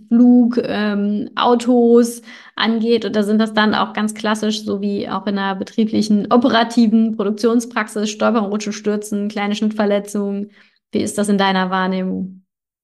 Flug, 0.07 0.57
ähm, 0.63 1.31
Autos 1.35 2.21
angeht. 2.55 3.05
Oder 3.05 3.23
sind 3.23 3.39
das 3.39 3.53
dann 3.53 3.75
auch 3.75 3.91
ganz 3.91 4.13
klassisch, 4.13 4.63
so 4.63 4.79
wie 4.79 5.09
auch 5.09 5.27
in 5.27 5.37
einer 5.37 5.55
betrieblichen, 5.55 6.31
operativen 6.31 7.17
Produktionspraxis, 7.17 8.09
Stolpern, 8.09 8.45
Rutschen, 8.45 8.71
Stürzen, 8.71 9.27
kleine 9.27 9.55
Schnittverletzungen? 9.55 10.51
Wie 10.93 11.01
ist 11.01 11.17
das 11.17 11.27
in 11.27 11.37
deiner 11.37 11.69
Wahrnehmung? 11.69 12.43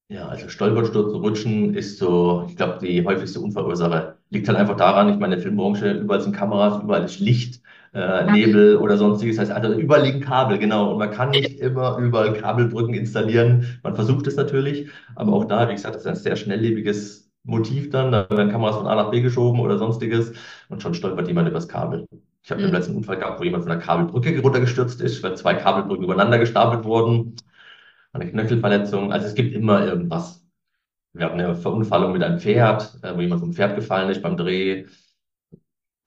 Ja, 0.10 0.28
also 0.28 0.50
Stolpern, 0.50 0.86
Stürzen, 0.86 1.16
Rutschen 1.22 1.74
ist 1.74 1.98
so, 1.98 2.46
ich 2.50 2.58
glaube, 2.58 2.86
die 2.86 3.06
häufigste 3.06 3.40
Unfallursache 3.40 4.18
liegt 4.32 4.50
halt 4.50 4.58
einfach 4.58 4.76
daran, 4.76 5.08
ich 5.10 5.18
meine, 5.18 5.36
in 5.36 5.40
der 5.40 5.48
Filmbranche, 5.48 5.94
überall 5.94 6.20
sind 6.20 6.36
Kameras, 6.36 6.84
überall 6.84 7.06
ist 7.06 7.20
Licht, 7.20 7.62
äh, 7.96 8.30
Nebel 8.32 8.78
oder 8.78 8.98
sonstiges. 8.98 9.38
Das 9.38 9.50
heißt, 9.50 9.64
also 9.64 9.80
überall 9.80 10.04
liegen 10.04 10.20
Kabel, 10.20 10.58
genau. 10.60 10.92
Und 10.92 11.00
man 11.00 11.12
kann 11.12 11.30
nicht 11.30 11.60
immer 11.60 11.98
überall 11.98 12.34
Kabelbrücken 12.34 12.94
installieren. 12.94 13.80
Man 13.84 13.96
versucht 13.96 14.28
es 14.28 14.36
natürlich, 14.36 14.90
aber 15.16 15.34
auch 15.34 15.46
da, 15.46 15.70
wie 15.70 15.74
gesagt, 15.74 15.96
das 15.96 16.02
ist 16.02 16.08
ein 16.08 16.16
sehr 16.16 16.36
schnelllebiges 16.36 17.32
Motiv 17.44 17.90
dann. 17.92 18.12
Da 18.12 18.30
werden 18.30 18.52
Kameras 18.52 18.76
von 18.76 18.88
A 18.88 18.96
nach 18.96 19.12
B 19.12 19.22
geschoben 19.22 19.62
oder 19.62 19.78
sonstiges 19.78 20.34
und 20.68 20.82
schon 20.82 20.94
stolpert 20.94 21.28
jemand 21.28 21.48
übers 21.48 21.70
Kabel. 21.70 22.06
Ich 22.44 22.52
habe 22.52 22.62
mhm. 22.62 22.66
den 22.66 22.74
letzten 22.74 22.96
Unfall 22.96 23.18
gehabt, 23.18 23.40
wo 23.40 23.44
jemand 23.44 23.64
von 23.64 23.72
der 23.72 23.80
Kabelbrücke 23.80 24.42
runtergestürzt 24.42 25.02
ist, 25.02 25.24
weil 25.24 25.38
zwei 25.38 25.54
Kabelbrücken 25.54 26.04
übereinander 26.04 26.38
gestapelt 26.38 26.84
wurden. 26.84 27.36
Eine 28.12 28.30
Knöchelverletzung. 28.30 29.14
Also 29.14 29.28
es 29.28 29.36
gibt 29.36 29.56
immer 29.56 29.86
irgendwas. 29.86 30.46
Wir 31.14 31.26
hatten 31.28 31.40
eine 31.40 31.56
Verunfallung 31.56 32.12
mit 32.12 32.24
einem 32.24 32.40
Pferd, 32.40 33.00
äh, 33.02 33.16
wo 33.16 33.22
jemand 33.22 33.40
vom 33.40 33.54
Pferd 33.54 33.76
gefallen 33.78 34.10
ist 34.10 34.22
beim 34.22 34.36
Dreh. 34.36 34.86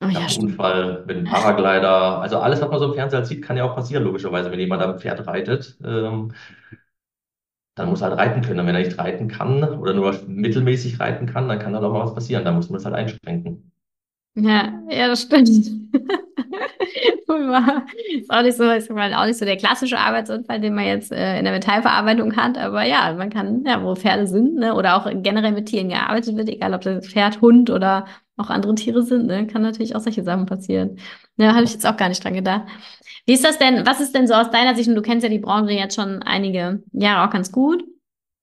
Oh, 0.01 0.07
ja, 0.07 0.31
Unfall 0.33 1.03
einem 1.09 1.23
Paraglider. 1.25 2.21
Also 2.21 2.39
alles, 2.39 2.61
was 2.61 2.69
man 2.69 2.79
so 2.79 2.85
im 2.85 2.93
Fernseher 2.93 3.25
sieht, 3.25 3.41
kann 3.43 3.57
ja 3.57 3.65
auch 3.65 3.75
passieren, 3.75 4.03
logischerweise, 4.05 4.49
wenn 4.49 4.59
jemand 4.59 4.81
am 4.81 4.97
Pferd 4.97 5.27
reitet. 5.27 5.77
Ähm, 5.83 6.31
dann 7.75 7.89
muss 7.89 8.01
er 8.01 8.09
halt 8.09 8.19
reiten 8.19 8.41
können. 8.43 8.59
Und 8.59 8.67
wenn 8.67 8.75
er 8.75 8.83
nicht 8.85 8.97
reiten 8.99 9.27
kann 9.27 9.63
oder 9.63 9.93
nur 9.95 10.13
mittelmäßig 10.27 10.99
reiten 10.99 11.25
kann, 11.25 11.47
dann 11.47 11.57
kann 11.59 11.73
da 11.73 11.79
auch 11.81 11.91
mal 11.93 12.03
was 12.05 12.13
passieren. 12.15 12.45
Da 12.45 12.51
muss 12.51 12.69
man 12.69 12.77
es 12.79 12.85
halt 12.85 12.95
einschränken. 12.95 13.71
Ja, 14.41 14.73
ja, 14.89 15.07
das 15.07 15.23
stimmt. 15.23 15.49
ist 18.19 18.29
auch 18.29 18.41
nicht 18.41 18.57
so, 18.57 18.63
ist 18.69 18.91
auch 18.91 19.25
nicht 19.25 19.37
so 19.37 19.45
der 19.45 19.57
klassische 19.57 19.97
Arbeitsunfall, 19.97 20.59
den 20.61 20.75
man 20.75 20.85
jetzt 20.85 21.11
äh, 21.11 21.37
in 21.39 21.45
der 21.45 21.53
Metallverarbeitung 21.53 22.35
hat, 22.35 22.57
aber 22.57 22.83
ja, 22.83 23.13
man 23.13 23.29
kann, 23.29 23.63
ja, 23.65 23.83
wo 23.83 23.95
Pferde 23.95 24.27
sind, 24.27 24.55
ne, 24.55 24.73
oder 24.75 24.95
auch 24.95 25.09
generell 25.21 25.51
mit 25.51 25.67
Tieren 25.67 25.89
gearbeitet 25.89 26.37
wird, 26.37 26.49
egal 26.49 26.73
ob 26.73 26.81
das 26.81 27.07
Pferd, 27.07 27.41
Hund 27.41 27.69
oder 27.69 28.05
auch 28.37 28.49
andere 28.49 28.75
Tiere 28.75 29.03
sind, 29.03 29.27
ne, 29.27 29.47
kann 29.47 29.61
natürlich 29.61 29.95
auch 29.95 30.01
solche 30.01 30.23
Sachen 30.23 30.45
passieren. 30.45 30.97
Ja, 31.37 31.53
habe 31.53 31.63
ich 31.63 31.73
jetzt 31.73 31.85
auch 31.85 31.97
gar 31.97 32.09
nicht 32.09 32.23
dran 32.23 32.33
gedacht. 32.33 32.63
Wie 33.25 33.33
ist 33.33 33.45
das 33.45 33.57
denn, 33.57 33.85
was 33.85 33.99
ist 33.99 34.15
denn 34.15 34.27
so 34.27 34.33
aus 34.33 34.49
deiner 34.51 34.75
Sicht, 34.75 34.87
und 34.89 34.95
du 34.95 35.01
kennst 35.01 35.23
ja 35.23 35.29
die 35.29 35.39
Branche 35.39 35.73
jetzt 35.73 35.95
schon 35.95 36.23
einige 36.23 36.81
Jahre 36.93 37.27
auch 37.27 37.31
ganz 37.33 37.51
gut, 37.51 37.83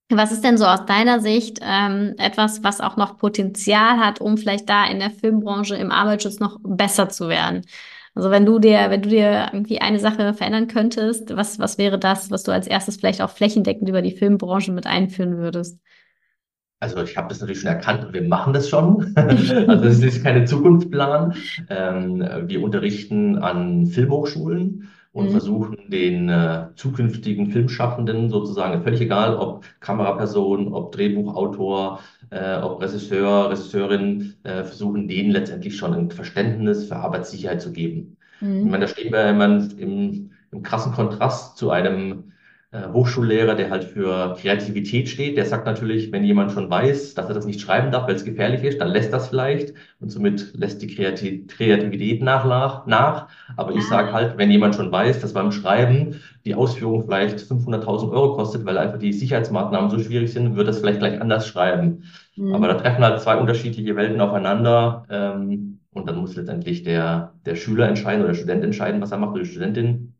was 0.09 0.33
ist 0.33 0.45
denn 0.45 0.57
so 0.57 0.65
aus 0.65 0.87
deiner 0.87 1.21
Sicht 1.21 1.59
ähm, 1.63 2.15
etwas, 2.19 2.63
was 2.63 2.81
auch 2.81 2.97
noch 2.97 3.19
Potenzial 3.19 3.99
hat, 3.99 4.21
um 4.21 4.39
vielleicht 4.39 4.69
da 4.69 4.87
in 4.87 5.01
der 5.01 5.11
Filmbranche 5.11 5.75
im 5.77 5.91
Arbeitsschutz 5.91 6.39
noch 6.39 6.59
besser 6.63 7.09
zu 7.09 7.29
werden? 7.29 7.63
Also 8.15 8.31
wenn 8.31 8.47
du 8.47 8.59
dir, 8.59 8.89
wenn 8.89 9.03
du 9.03 9.11
dir 9.11 9.51
irgendwie 9.53 9.81
eine 9.81 9.99
Sache 9.99 10.33
verändern 10.33 10.69
könntest, 10.69 11.37
was, 11.37 11.59
was 11.59 11.77
wäre 11.77 11.99
das, 11.99 12.31
was 12.31 12.45
du 12.45 12.53
als 12.53 12.67
erstes 12.67 12.97
vielleicht 12.97 13.21
auch 13.21 13.31
flächendeckend 13.31 13.89
über 13.89 14.01
die 14.01 14.13
Filmbranche 14.13 14.73
mit 14.73 14.87
einführen 14.87 15.37
würdest? 15.37 15.79
Also 16.79 17.03
ich 17.03 17.17
habe 17.17 17.29
das 17.29 17.41
natürlich 17.41 17.61
schon 17.61 17.71
erkannt 17.71 18.05
und 18.05 18.15
wir 18.15 18.23
machen 18.23 18.53
das 18.53 18.69
schon. 18.69 19.13
also 19.17 19.85
es 19.85 20.03
ist 20.03 20.23
keine 20.23 20.45
Zukunftsplan. 20.45 21.35
Ähm, 21.69 22.27
wir 22.47 22.63
unterrichten 22.63 23.39
an 23.39 23.87
Filmhochschulen 23.87 24.89
und 25.17 25.29
mhm. 25.29 25.31
versuchen 25.31 25.79
den 25.89 26.29
äh, 26.29 26.67
zukünftigen 26.75 27.51
Filmschaffenden 27.51 28.29
sozusagen, 28.29 28.83
völlig 28.83 29.01
egal, 29.01 29.35
ob 29.35 29.65
Kameraperson, 29.81 30.75
ob 30.75 30.93
Drehbuchautor, 30.93 32.01
äh, 32.29 32.59
ob 32.59 32.83
Regisseur, 32.83 33.49
Regisseurin, 33.49 34.35
äh, 34.43 34.63
versuchen 34.63 35.09
denen 35.09 35.31
letztendlich 35.31 35.75
schon 35.79 35.95
ein 35.95 36.11
Verständnis 36.11 36.89
für 36.89 36.97
Arbeitssicherheit 36.97 37.63
zu 37.63 37.73
geben. 37.73 38.19
Mhm. 38.43 38.59
Ich 38.59 38.65
meine, 38.67 38.85
da 38.85 38.89
stehen 38.89 39.11
wir 39.11 39.31
immer 39.31 39.47
im, 39.79 40.33
im 40.51 40.63
krassen 40.63 40.93
Kontrast 40.93 41.57
zu 41.57 41.71
einem 41.71 42.33
Hochschullehrer, 42.93 43.55
der 43.55 43.71
halt 43.71 43.85
für 43.85 44.37
Kreativität 44.41 45.09
steht, 45.09 45.37
der 45.37 45.47
sagt 45.47 45.67
natürlich, 45.67 46.13
wenn 46.13 46.25
jemand 46.25 46.53
schon 46.53 46.69
weiß, 46.69 47.15
dass 47.15 47.29
er 47.29 47.35
das 47.35 47.47
nicht 47.47 47.61
schreiben 47.61 47.91
darf, 47.91 48.07
weil 48.09 48.17
es 48.17 48.25
gefährlich 48.25 48.63
ist, 48.65 48.81
dann 48.81 48.89
lässt 48.89 49.13
das 49.13 49.29
vielleicht 49.29 49.75
und 50.01 50.11
somit 50.11 50.53
lässt 50.55 50.83
die 50.83 50.89
Kreativität 51.47 52.23
nach. 52.23 52.87
nach. 52.87 53.29
Aber 53.57 53.75
ich 53.75 53.87
sage 53.89 54.13
halt, 54.13 54.37
wenn 54.39 54.51
jemand 54.51 54.75
schon 54.75 54.91
weiß, 54.91 55.21
dass 55.21 55.33
beim 55.33 55.53
Schreiben 55.53 56.21
die 56.45 56.55
Ausführung 56.55 57.05
vielleicht 57.05 57.39
500.000 57.39 58.11
Euro 58.11 58.35
kostet, 58.35 58.65
weil 58.65 58.79
einfach 58.79 58.99
die 58.99 59.13
Sicherheitsmaßnahmen 59.13 59.91
so 59.91 59.99
schwierig 59.99 60.33
sind, 60.33 60.57
wird 60.57 60.69
das 60.69 60.81
vielleicht 60.81 60.99
gleich 61.01 61.21
anders 61.21 61.47
schreiben. 61.47 62.05
Mhm. 62.37 62.55
Aber 62.55 62.69
da 62.69 62.75
treffen 62.75 63.05
halt 63.05 63.21
zwei 63.21 63.37
unterschiedliche 63.37 63.97
Welten 63.97 64.21
aufeinander 64.21 65.05
ähm, 65.09 65.81
und 65.93 66.09
dann 66.09 66.17
muss 66.17 66.37
letztendlich 66.37 66.83
der, 66.83 67.33
der 67.47 67.57
Schüler 67.57 67.89
entscheiden 67.89 68.21
oder 68.21 68.33
der 68.33 68.39
Student 68.39 68.65
entscheiden, 68.65 69.01
was 69.01 69.13
er 69.13 69.19
macht 69.19 69.33
oder 69.33 69.43
die 69.43 69.49
Studentin. 69.49 70.16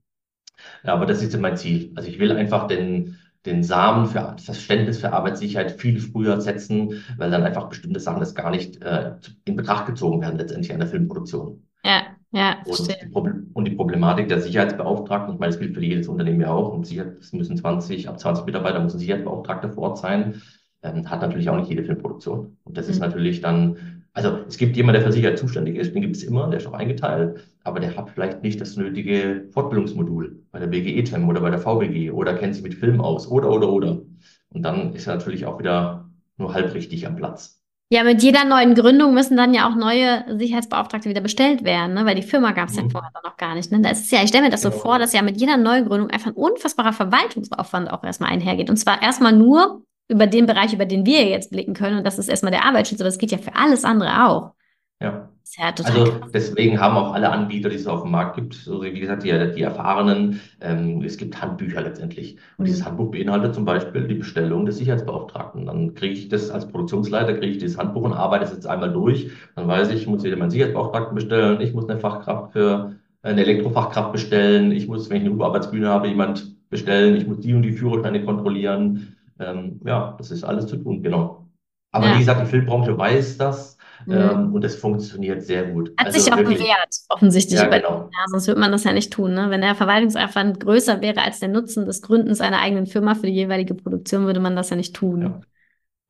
Ja, 0.87 0.95
aber 0.95 1.07
das 1.07 1.23
ist 1.23 1.39
mein 1.39 1.57
Ziel. 1.57 1.93
Also 1.97 2.09
ich 2.09 2.19
will 2.19 2.33
einfach 2.33 2.69
den, 2.69 3.17
den 3.45 3.63
Samen 3.65 4.07
für 4.07 4.35
das 4.37 4.45
Verständnis 4.45 5.01
für 5.01 5.13
Arbeitssicherheit 5.13 5.73
viel 5.73 5.99
früher 5.99 6.41
setzen, 6.41 7.03
weil 7.17 7.31
dann 7.31 7.43
einfach 7.43 7.69
bestimmte 7.69 7.99
Sachen 7.99 8.21
das 8.21 8.35
gar 8.35 8.51
nicht 8.51 8.83
äh, 8.83 9.15
in 9.45 9.57
Betracht 9.57 9.87
gezogen 9.87 10.21
werden, 10.21 10.39
letztendlich 10.39 10.73
an 10.73 10.81
der 10.81 10.89
Filmproduktion. 10.89 11.65
Ja, 11.85 12.03
ja, 12.33 12.59
und 12.67 12.89
die, 12.89 13.53
und 13.55 13.65
die 13.65 13.75
Problematik 13.75 14.29
der 14.29 14.41
Sicherheitsbeauftragten, 14.41 15.35
ich 15.35 15.41
meine, 15.41 15.53
das 15.53 15.61
gilt 15.61 15.75
für 15.75 15.83
jedes 15.83 16.09
Unternehmen 16.09 16.41
ja 16.41 16.51
auch, 16.51 16.73
und 16.73 16.91
es 16.91 17.33
müssen 17.33 17.57
20, 17.57 18.09
ab 18.09 18.19
20 18.19 18.45
Mitarbeiter 18.45 18.81
muss 18.81 18.95
ein 18.95 18.99
Sicherheitsbeauftragter 18.99 19.71
vor 19.71 19.91
Ort 19.91 19.99
sein, 19.99 20.43
ähm, 20.83 21.11
hat 21.11 21.23
natürlich 21.23 21.49
auch 21.49 21.57
nicht 21.57 21.71
jede 21.71 21.85
Filmproduktion. 21.85 22.59
Und 22.65 22.77
das 22.77 22.87
mhm. 22.87 22.93
ist 22.93 23.01
natürlich 23.01 23.41
dann 23.41 23.96
also 24.17 24.39
es 24.49 24.57
gibt 24.57 24.77
jemanden, 24.77 25.01
der 25.01 25.07
für 25.07 25.13
Sicherheit 25.13 25.39
zuständig 25.39 25.77
ist, 25.77 25.95
den 25.95 26.01
gibt 26.01 26.17
es 26.17 26.23
immer, 26.23 26.49
der 26.49 26.59
ist 26.59 26.67
auch 26.67 26.73
eingeteilt, 26.73 27.47
aber 27.65 27.81
der 27.81 27.95
hat 27.95 28.09
vielleicht 28.09 28.43
nicht 28.43 28.59
das 28.59 28.75
nötige 28.75 29.45
Fortbildungsmodul 29.51 30.43
bei 30.51 30.59
der 30.59 30.69
BGE-TEM 30.69 31.29
oder 31.29 31.43
bei 31.43 31.51
der 31.51 31.59
VBG 31.59 32.11
oder 32.13 32.33
kennt 32.33 32.55
sich 32.55 32.65
mit 32.65 32.75
Film 32.75 33.03
aus 33.03 33.31
oder, 33.31 33.51
oder, 33.51 33.71
oder. 33.71 34.01
Und 34.49 34.63
dann 34.63 34.95
ist 34.95 35.07
er 35.07 35.17
natürlich 35.17 35.45
auch 35.45 35.59
wieder 35.59 36.09
nur 36.39 36.55
halb 36.55 36.73
richtig 36.73 37.07
am 37.07 37.17
Platz. 37.17 37.61
Ja, 37.91 38.05
mit 38.05 38.23
jeder 38.23 38.47
neuen 38.47 38.75
Gründung 38.75 39.13
müssen 39.13 39.37
dann 39.37 39.53
ja 39.53 39.69
auch 39.69 39.77
neue 39.77 40.25
Sicherheitsbeauftragte 40.39 41.11
wieder 41.11 41.21
bestellt 41.21 41.63
werden, 41.63 41.93
ne? 41.93 42.07
weil 42.07 42.15
die 42.15 42.23
Firma 42.23 42.53
gab 42.53 42.71
es 42.71 42.77
mhm. 42.77 42.85
ja 42.85 42.89
vorher 42.89 43.11
noch 43.23 43.37
gar 43.37 43.55
nicht. 43.55 43.71
Ne? 43.71 43.83
Das 43.83 44.01
ist 44.01 44.11
ja, 44.11 44.23
ich 44.23 44.29
stelle 44.29 44.45
mir 44.45 44.51
das 44.51 44.63
genau. 44.63 44.75
so 44.75 44.81
vor, 44.81 44.99
dass 44.99 45.13
ja 45.13 45.21
mit 45.21 45.37
jeder 45.37 45.59
Neugründung 45.59 46.09
einfach 46.09 46.29
ein 46.29 46.37
unfassbarer 46.37 46.95
Verwaltungsaufwand 46.95 47.91
auch 47.93 48.03
erstmal 48.03 48.31
einhergeht. 48.31 48.71
Und 48.71 48.79
zwar 48.79 49.03
erstmal 49.03 49.35
nur 49.35 49.83
über 50.09 50.27
den 50.27 50.47
Bereich, 50.47 50.73
über 50.73 50.87
den 50.87 51.05
wir 51.05 51.25
jetzt 51.25 51.51
blicken 51.51 51.75
können. 51.75 51.99
Und 51.99 52.07
das 52.07 52.19
ist 52.19 52.29
erstmal 52.29 52.53
der 52.53 52.65
Arbeitsschutz, 52.65 53.01
aber 53.01 53.09
das 53.09 53.19
geht 53.19 53.33
ja 53.33 53.39
für 53.39 53.55
alles 53.57 53.85
andere 53.85 54.27
auch. 54.27 54.53
Ja. 55.01 55.29
Ja 55.59 55.67
also 55.69 56.05
krass. 56.05 56.31
deswegen 56.35 56.81
haben 56.81 56.97
auch 56.97 57.15
alle 57.15 57.31
Anbieter, 57.31 57.69
die 57.69 57.77
es 57.77 57.87
auf 57.87 58.03
dem 58.03 58.11
Markt 58.11 58.35
gibt, 58.35 58.55
so 58.55 58.83
wie 58.83 58.99
gesagt, 58.99 59.23
die, 59.23 59.31
die 59.55 59.63
Erfahrenen, 59.63 60.41
ähm, 60.61 61.03
es 61.03 61.17
gibt 61.17 61.41
Handbücher 61.41 61.83
letztendlich. 61.83 62.37
Und 62.57 62.65
mhm. 62.65 62.67
dieses 62.67 62.85
Handbuch 62.85 63.11
beinhaltet 63.11 63.55
zum 63.55 63.65
Beispiel 63.65 64.09
die 64.09 64.17
Bestellung 64.17 64.67
des 64.67 64.79
Sicherheitsbeauftragten. 64.79 65.67
Dann 65.67 65.95
kriege 65.95 66.15
ich 66.15 66.29
das 66.29 66.51
als 66.51 66.67
Produktionsleiter, 66.69 67.35
kriege 67.35 67.53
ich 67.53 67.59
dieses 67.59 67.79
Handbuch 67.79 68.03
und 68.03 68.13
arbeite 68.13 68.45
es 68.45 68.53
jetzt 68.53 68.67
einmal 68.67 68.93
durch. 68.93 69.31
Dann 69.55 69.69
weiß 69.69 69.91
ich, 69.91 70.03
ich 70.03 70.07
muss 70.07 70.25
wieder 70.25 70.37
meinen 70.37 70.51
Sicherheitsbeauftragten 70.51 71.15
bestellen, 71.15 71.61
ich 71.61 71.73
muss 71.73 71.89
eine 71.89 72.01
Fachkraft 72.01 72.53
für 72.53 72.97
eine 73.23 73.43
Elektrofachkraft 73.43 74.13
bestellen, 74.13 74.73
ich 74.73 74.89
muss, 74.89 75.09
wenn 75.11 75.19
ich 75.19 75.25
eine 75.25 75.35
Überarbeitsbühne 75.35 75.89
habe, 75.89 76.09
jemand 76.09 76.57
bestellen, 76.71 77.17
ich 77.17 77.27
muss 77.27 77.41
die 77.41 77.55
und 77.55 77.63
die 77.63 77.73
Führerscheine 77.73 78.25
kontrollieren 78.25 79.17
ähm, 79.39 79.81
ja, 79.85 80.15
das 80.19 80.31
ist 80.31 80.45
alles 80.45 80.67
zu 80.67 80.77
tun, 80.77 81.03
genau. 81.03 81.47
Aber 81.93 82.07
ja. 82.07 82.15
wie 82.15 82.19
gesagt, 82.19 82.43
die 82.43 82.47
Filmbranche 82.47 82.97
weiß 82.97 83.39
das 83.39 83.79
mhm. 84.07 84.13
ähm, 84.13 84.55
und 84.55 84.65
es 84.65 84.77
funktioniert 84.77 85.43
sehr 85.43 85.65
gut. 85.65 85.93
Hat 85.97 86.07
also 86.07 86.21
sich 86.21 86.33
auch 86.33 86.37
wirklich, 86.37 86.59
bewährt, 86.59 86.95
offensichtlich. 87.09 87.59
Ja, 87.59 87.69
genau. 87.69 88.11
ja, 88.13 88.25
sonst 88.27 88.47
würde 88.47 88.61
man 88.61 88.73
das 88.73 88.85
ja 88.85 88.93
nicht 88.93 89.13
tun. 89.13 89.35
Ne? 89.35 89.51
Wenn 89.51 89.63
der 89.63 89.75
Verwaltungsaufwand 89.75 90.61
größer 90.61 91.01
wäre 91.01 91.23
als 91.23 91.41
der 91.41 91.49
Nutzen 91.49 91.87
des 91.87 92.03
Gründens 92.03 92.41
einer 92.41 92.61
eigenen 92.61 92.87
Firma 92.87 93.15
für 93.15 93.27
die 93.27 93.35
jeweilige 93.35 93.75
Produktion, 93.75 94.27
würde 94.27 94.41
man 94.41 94.57
das 94.57 94.71
ja 94.71 94.77
nicht 94.77 94.95
tun. 94.95 95.41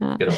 Ja. 0.00 0.08
ja. 0.08 0.16
Genau. 0.16 0.34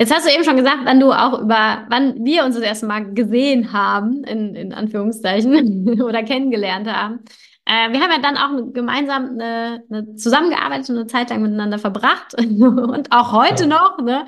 Jetzt 0.00 0.12
hast 0.12 0.26
du 0.26 0.32
eben 0.32 0.42
schon 0.42 0.56
gesagt, 0.56 0.80
wann 0.84 0.98
du 0.98 1.12
auch 1.12 1.40
über, 1.40 1.86
wann 1.88 2.24
wir 2.24 2.44
uns 2.44 2.56
das 2.56 2.64
erste 2.64 2.86
Mal 2.86 3.14
gesehen 3.14 3.72
haben, 3.72 4.24
in, 4.24 4.56
in 4.56 4.74
Anführungszeichen, 4.74 6.02
oder 6.02 6.24
kennengelernt 6.24 6.88
haben. 6.92 7.20
Äh, 7.66 7.92
wir 7.92 8.00
haben 8.00 8.10
ja 8.10 8.18
dann 8.20 8.36
auch 8.36 8.72
gemeinsam 8.74 9.30
eine, 9.30 9.82
eine 9.90 10.14
zusammengearbeitet 10.16 10.90
und 10.90 10.96
eine 10.96 11.06
Zeit 11.06 11.30
lang 11.30 11.42
miteinander 11.42 11.78
verbracht 11.78 12.34
und 12.38 13.10
auch 13.10 13.32
heute 13.32 13.64
ja. 13.64 13.68
noch. 13.68 13.98
Ne? 13.98 14.26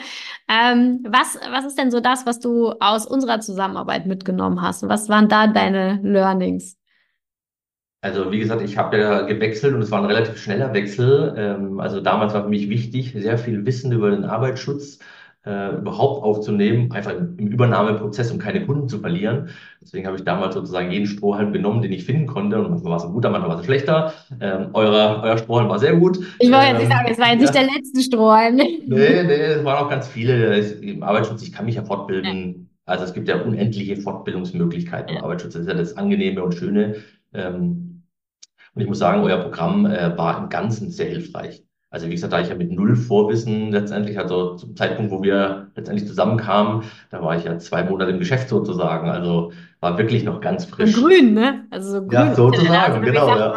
Ähm, 0.49 1.05
was, 1.07 1.39
was 1.51 1.67
ist 1.67 1.79
denn 1.79 1.91
so 1.91 2.01
das, 2.01 2.25
was 2.25 2.41
du 2.41 2.73
aus 2.81 3.07
unserer 3.07 3.41
Zusammenarbeit 3.41 4.07
mitgenommen 4.07 4.63
hast? 4.63 4.89
was 4.89 5.09
waren 5.09 5.29
da 5.29 5.47
deine 5.47 6.01
Learnings? 6.03 6.77
Also 8.01 8.31
wie 8.31 8.39
gesagt, 8.39 8.63
ich 8.63 8.79
habe 8.79 8.99
ja 8.99 9.23
gewechselt 9.23 9.75
und 9.75 9.83
es 9.83 9.91
war 9.91 9.99
ein 9.99 10.07
relativ 10.07 10.39
schneller 10.39 10.73
Wechsel. 10.73 11.35
Ähm, 11.37 11.81
also 11.81 12.01
damals 12.01 12.35
war 12.35 12.45
für 12.45 12.49
mich 12.49 12.71
wichtig, 12.71 13.13
sehr 13.13 13.37
viel 13.37 13.67
Wissen 13.67 13.93
über 13.93 14.11
den 14.11 14.25
Arbeitsschutz 14.25 14.99
äh, 15.47 15.77
überhaupt 15.77 16.25
aufzunehmen, 16.25 16.91
einfach 16.93 17.13
im, 17.13 17.37
Übernahmeprozess, 17.39 18.33
um 18.33 18.39
keine 18.39 18.67
Kunden 18.67 18.89
zu 18.89 18.99
verlieren. 18.99 19.51
Deswegen 19.81 20.07
habe 20.07 20.17
ich 20.17 20.25
damals 20.25 20.55
sozusagen 20.55 20.91
jeden 20.91 21.07
Strohhalm 21.07 21.53
genommen, 21.53 21.83
den 21.83 21.93
ich 21.93 22.05
finden 22.05 22.27
konnte. 22.27 22.59
Und 22.59 22.71
manchmal 22.71 22.91
war 22.91 22.99
es 22.99 23.05
ein 23.05 23.13
guter, 23.13 23.31
manchmal 23.31 23.51
war 23.51 23.61
es 23.61 23.65
schlechter. 23.65 24.13
Ähm, 24.41 24.71
euer, 24.73 25.21
euer 25.23 25.39
Strohhalm 25.39 25.69
war 25.69 25.79
sehr 25.79 25.95
gut. 25.95 26.19
Ich 26.41 26.51
wollte 26.51 26.67
jetzt 26.67 26.79
nicht 26.79 26.91
ähm, 26.91 26.97
sagen, 26.97 27.09
es 27.11 27.19
war 27.19 27.29
jetzt 27.31 27.41
nicht 27.41 27.55
der 27.55 27.63
letzte 27.63 28.03
Strohhalm. 28.03 28.57
Nee, 28.57 28.81
nee, 28.87 29.33
es 29.33 29.65
waren 29.65 29.85
auch 29.85 29.91
ganz 29.91 30.09
viele. 30.09 30.59
Im 30.59 31.03
Arbeitsschutz, 31.03 31.43
ich 31.43 31.53
kann 31.53 31.65
mich 31.65 31.77
ja 31.77 31.85
fortbilden. 31.85 32.71
Also 32.85 33.05
es 33.05 33.15
gibt 33.15 33.29
ja 33.29 33.41
unendliche 33.41 33.97
Fortbildungsmöglichkeiten 33.97 35.17
im 35.17 35.25
Arbeitsschutz. 35.25 35.55
Das 35.55 35.63
ist 35.63 35.69
ja 35.69 35.75
das 35.75 35.97
Angenehme 35.97 36.43
und 36.43 36.55
Schöne. 36.55 36.97
Ähm, 37.35 38.03
und 38.75 38.83
ich 38.83 38.89
muss 38.89 38.99
sagen, 38.99 39.23
euer 39.23 39.39
Programm 39.39 39.87
äh, 39.87 40.17
war 40.19 40.39
im 40.43 40.49
Ganzen 40.49 40.91
sehr 40.91 41.07
hilfreich. 41.07 41.66
Also 41.91 42.09
wie 42.09 42.11
gesagt, 42.11 42.33
da 42.33 42.41
ich 42.41 42.49
ja 42.49 42.55
mit 42.55 42.73
null 42.73 42.97
Vorwissen 42.97 43.71
letztendlich, 43.71 44.19
also 44.19 44.57
zum 44.57 44.77
Zeitpunkt, 44.77 45.13
wo 45.13 45.23
wir 45.23 45.69
letztendlich 45.77 46.09
zusammenkamen, 46.09 46.83
da 47.11 47.23
war 47.23 47.37
ich 47.37 47.45
ja 47.45 47.59
zwei 47.59 47.85
Monate 47.85 48.11
im 48.11 48.19
Geschäft 48.19 48.49
sozusagen. 48.49 49.09
Also 49.09 49.53
war 49.81 49.97
wirklich 49.97 50.25
noch 50.25 50.41
ganz 50.41 50.65
frisch. 50.65 50.97
Und 50.97 51.05
grün, 51.05 51.35
ne? 51.35 51.67
Also 51.71 51.93
so 51.93 52.01
grün. 52.01 52.13
Ja, 52.13 52.35
sozusagen, 52.35 53.03
genau. 53.03 53.29
Ja. 53.29 53.55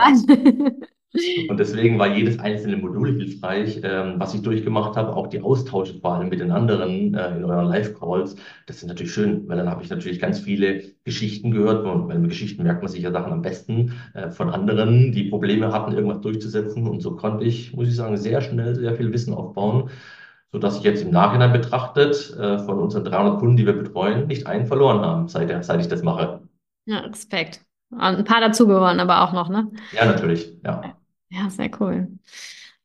Und 1.50 1.60
deswegen 1.60 1.98
war 1.98 2.16
jedes 2.16 2.38
einzelne 2.40 2.78
Modul 2.78 3.16
hilfreich, 3.18 3.82
ähm, 3.84 4.16
was 4.18 4.36
ich 4.36 4.44
durchgemacht 4.44 4.96
habe, 4.96 5.16
auch 5.16 5.26
die 5.26 5.42
Austausche 5.42 6.00
vor 6.00 6.14
allem 6.14 6.30
mit 6.30 6.40
den 6.40 6.52
anderen 6.52 7.16
äh, 7.16 7.36
in 7.36 7.46
euren 7.46 7.66
Live-Calls. 7.66 8.36
Das 8.68 8.78
ist 8.78 8.88
natürlich 8.88 9.12
schön, 9.12 9.48
weil 9.48 9.58
dann 9.58 9.70
habe 9.70 9.82
ich 9.82 9.90
natürlich 9.90 10.20
ganz 10.20 10.40
viele 10.40 10.84
Geschichten 11.06 11.50
gehört. 11.50 11.84
Und 11.84 12.08
bei 12.08 12.16
Geschichten 12.18 12.62
merkt 12.62 12.84
man 12.84 12.92
sich 12.92 13.02
ja 13.02 13.12
Sachen 13.12 13.34
am 13.34 13.42
besten 13.42 13.94
äh, 14.14 14.30
von 14.30 14.52
anderen, 14.52 15.12
die 15.12 15.24
Probleme 15.24 15.72
hatten, 15.72 15.94
irgendwas 15.94 16.22
durchzusetzen. 16.22 16.88
Und 16.88 17.02
so 17.02 17.16
konnte 17.16 17.44
ich, 17.44 17.74
muss 17.74 17.88
ich 17.88 17.96
sagen, 17.96 18.16
sehr 18.16 18.42
schnell 18.42 18.76
sehr 18.76 18.94
viel 18.94 19.12
Wissen 19.12 19.34
aufbauen, 19.34 19.90
so 20.52 20.60
dass 20.60 20.78
ich 20.78 20.84
jetzt 20.84 21.02
im 21.02 21.10
Nachhinein 21.10 21.54
betrachtet 21.54 22.38
äh, 22.40 22.60
von 22.60 22.78
unseren 22.78 23.04
300 23.04 23.40
Kunden, 23.40 23.58
die 23.58 23.66
wir 23.66 23.74
betreuen, 23.74 24.28
nicht 24.28 24.46
einen 24.46 24.68
verloren 24.68 25.00
haben, 25.02 25.28
seit, 25.28 25.66
seit 25.66 25.82
ich 25.82 25.88
das 25.88 26.04
mache. 26.04 26.42
Ja, 26.86 27.00
Respekt. 27.00 27.62
Und 27.92 28.00
ein 28.00 28.24
paar 28.24 28.42
dazugehören 28.42 29.00
aber 29.00 29.24
auch 29.24 29.34
noch, 29.34 29.50
ne? 29.50 29.72
Ja, 29.92 30.06
natürlich, 30.06 30.56
ja. 30.64 30.99
Ja, 31.30 31.50
sehr 31.50 31.70
cool. 31.80 32.08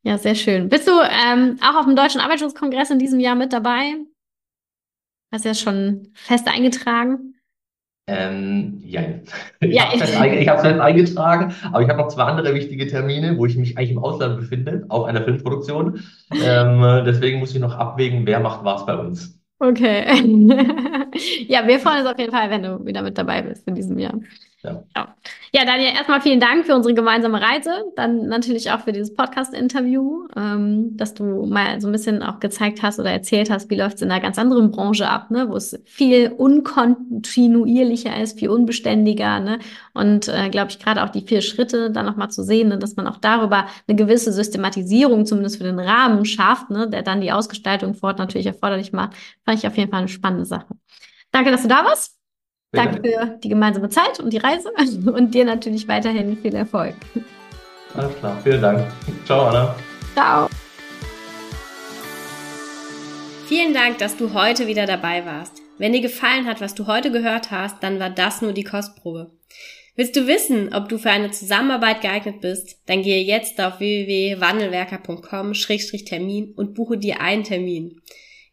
Ja, 0.03 0.17
sehr 0.17 0.35
schön. 0.35 0.69
Bist 0.69 0.87
du 0.87 0.91
ähm, 0.91 1.57
auch 1.61 1.75
auf 1.75 1.85
dem 1.85 1.95
Deutschen 1.95 2.21
Arbeitsschutzkongress 2.21 2.91
in 2.91 2.99
diesem 2.99 3.19
Jahr 3.19 3.35
mit 3.35 3.51
dabei? 3.53 3.95
Hast 5.31 5.45
du 5.45 5.49
ja 5.49 5.55
schon 5.55 6.09
fest 6.13 6.47
eingetragen? 6.47 7.35
Ähm, 8.07 8.81
ja, 8.85 9.01
ich 9.61 9.73
ja, 9.73 9.85
habe 9.85 9.95
es 9.95 10.11
fest, 10.11 10.61
fest, 10.61 10.79
eingetragen, 10.79 11.55
aber 11.71 11.81
ich 11.81 11.89
habe 11.89 11.97
noch 11.97 12.09
zwei 12.09 12.23
andere 12.23 12.53
wichtige 12.53 12.85
Termine, 12.85 13.35
wo 13.37 13.47
ich 13.47 13.57
mich 13.57 13.77
eigentlich 13.77 13.91
im 13.91 13.97
Ausland 13.97 14.37
befinde, 14.37 14.85
auf 14.89 15.05
einer 15.05 15.23
Filmproduktion. 15.23 16.03
Ähm, 16.31 17.03
deswegen 17.03 17.39
muss 17.39 17.55
ich 17.55 17.59
noch 17.59 17.73
abwägen, 17.73 18.27
wer 18.27 18.39
macht 18.39 18.63
was 18.63 18.85
bei 18.85 18.95
uns. 18.95 19.39
Okay. 19.57 20.05
ja, 21.47 21.65
wir 21.65 21.79
freuen 21.79 22.01
uns 22.01 22.11
auf 22.11 22.19
jeden 22.19 22.31
Fall, 22.31 22.49
wenn 22.51 22.61
du 22.61 22.85
wieder 22.85 23.01
mit 23.01 23.17
dabei 23.17 23.41
bist 23.41 23.67
in 23.67 23.73
diesem 23.73 23.97
Jahr. 23.97 24.19
Ja. 24.95 25.15
ja. 25.53 25.65
Daniel, 25.65 25.93
erstmal 25.93 26.21
vielen 26.21 26.39
Dank 26.39 26.65
für 26.65 26.75
unsere 26.75 26.93
gemeinsame 26.93 27.41
Reise, 27.41 27.71
dann 27.95 28.27
natürlich 28.27 28.71
auch 28.71 28.81
für 28.81 28.91
dieses 28.91 29.13
Podcast-Interview, 29.13 30.27
ähm, 30.35 30.97
dass 30.97 31.13
du 31.13 31.45
mal 31.45 31.79
so 31.81 31.87
ein 31.87 31.91
bisschen 31.91 32.23
auch 32.23 32.39
gezeigt 32.39 32.81
hast 32.83 32.99
oder 32.99 33.11
erzählt 33.11 33.49
hast, 33.49 33.69
wie 33.69 33.75
läuft 33.75 33.95
es 33.95 34.01
in 34.01 34.11
einer 34.11 34.21
ganz 34.21 34.37
anderen 34.37 34.71
Branche 34.71 35.09
ab, 35.09 35.31
ne? 35.31 35.49
wo 35.49 35.55
es 35.55 35.79
viel 35.85 36.31
unkontinuierlicher 36.31 38.21
ist, 38.21 38.39
viel 38.39 38.49
unbeständiger. 38.49 39.39
Ne? 39.39 39.59
Und 39.93 40.27
äh, 40.27 40.49
glaube 40.49 40.71
ich, 40.71 40.79
gerade 40.79 41.03
auch 41.03 41.09
die 41.09 41.21
vier 41.21 41.41
Schritte 41.41 41.91
dann 41.91 42.05
nochmal 42.05 42.31
zu 42.31 42.43
sehen, 42.43 42.69
ne? 42.69 42.77
dass 42.77 42.95
man 42.95 43.07
auch 43.07 43.17
darüber 43.17 43.67
eine 43.87 43.95
gewisse 43.95 44.31
Systematisierung 44.31 45.25
zumindest 45.25 45.57
für 45.57 45.63
den 45.63 45.79
Rahmen 45.79 46.25
schafft, 46.25 46.69
ne? 46.69 46.89
der 46.89 47.01
dann 47.01 47.21
die 47.21 47.31
Ausgestaltung 47.31 47.93
fort 47.93 48.19
natürlich 48.19 48.47
erforderlich 48.47 48.93
macht, 48.93 49.13
fand 49.45 49.59
ich 49.59 49.67
auf 49.67 49.77
jeden 49.77 49.91
Fall 49.91 49.99
eine 49.99 50.07
spannende 50.07 50.45
Sache. 50.45 50.67
Danke, 51.31 51.51
dass 51.51 51.63
du 51.63 51.67
da 51.67 51.83
warst. 51.83 52.14
Danke 52.75 53.01
für 53.01 53.37
die 53.43 53.49
gemeinsame 53.49 53.89
Zeit 53.89 54.19
und 54.19 54.31
die 54.31 54.37
Reise 54.37 54.71
und 55.05 55.33
dir 55.33 55.45
natürlich 55.45 55.87
weiterhin 55.87 56.37
viel 56.37 56.55
Erfolg. 56.55 56.93
Alles 57.95 58.15
klar, 58.19 58.37
vielen 58.43 58.61
Dank. 58.61 58.85
Ciao, 59.25 59.47
Anna. 59.47 59.75
Ciao. 60.13 60.47
Vielen 63.47 63.73
Dank, 63.73 63.97
dass 63.99 64.17
du 64.17 64.33
heute 64.33 64.67
wieder 64.67 64.85
dabei 64.85 65.25
warst. 65.25 65.61
Wenn 65.77 65.93
dir 65.93 66.01
gefallen 66.01 66.47
hat, 66.47 66.59
was 66.61 66.73
du 66.73 66.87
heute 66.87 67.11
gehört 67.11 67.51
hast, 67.51 67.83
dann 67.83 67.99
war 67.99 68.09
das 68.09 68.41
nur 68.41 68.53
die 68.53 68.63
Kostprobe. 68.63 69.29
Willst 69.95 70.15
du 70.15 70.25
wissen, 70.27 70.73
ob 70.73 70.89
du 70.89 70.97
für 70.97 71.11
eine 71.11 71.29
Zusammenarbeit 71.31 72.01
geeignet 72.01 72.41
bist? 72.41 72.79
Dann 72.87 73.01
gehe 73.01 73.23
jetzt 73.23 73.61
auf 73.61 73.79
www.wandelwerker.com-termin 73.79 76.53
und 76.55 76.73
buche 76.73 76.97
dir 76.97 77.21
einen 77.21 77.43
Termin. 77.43 78.01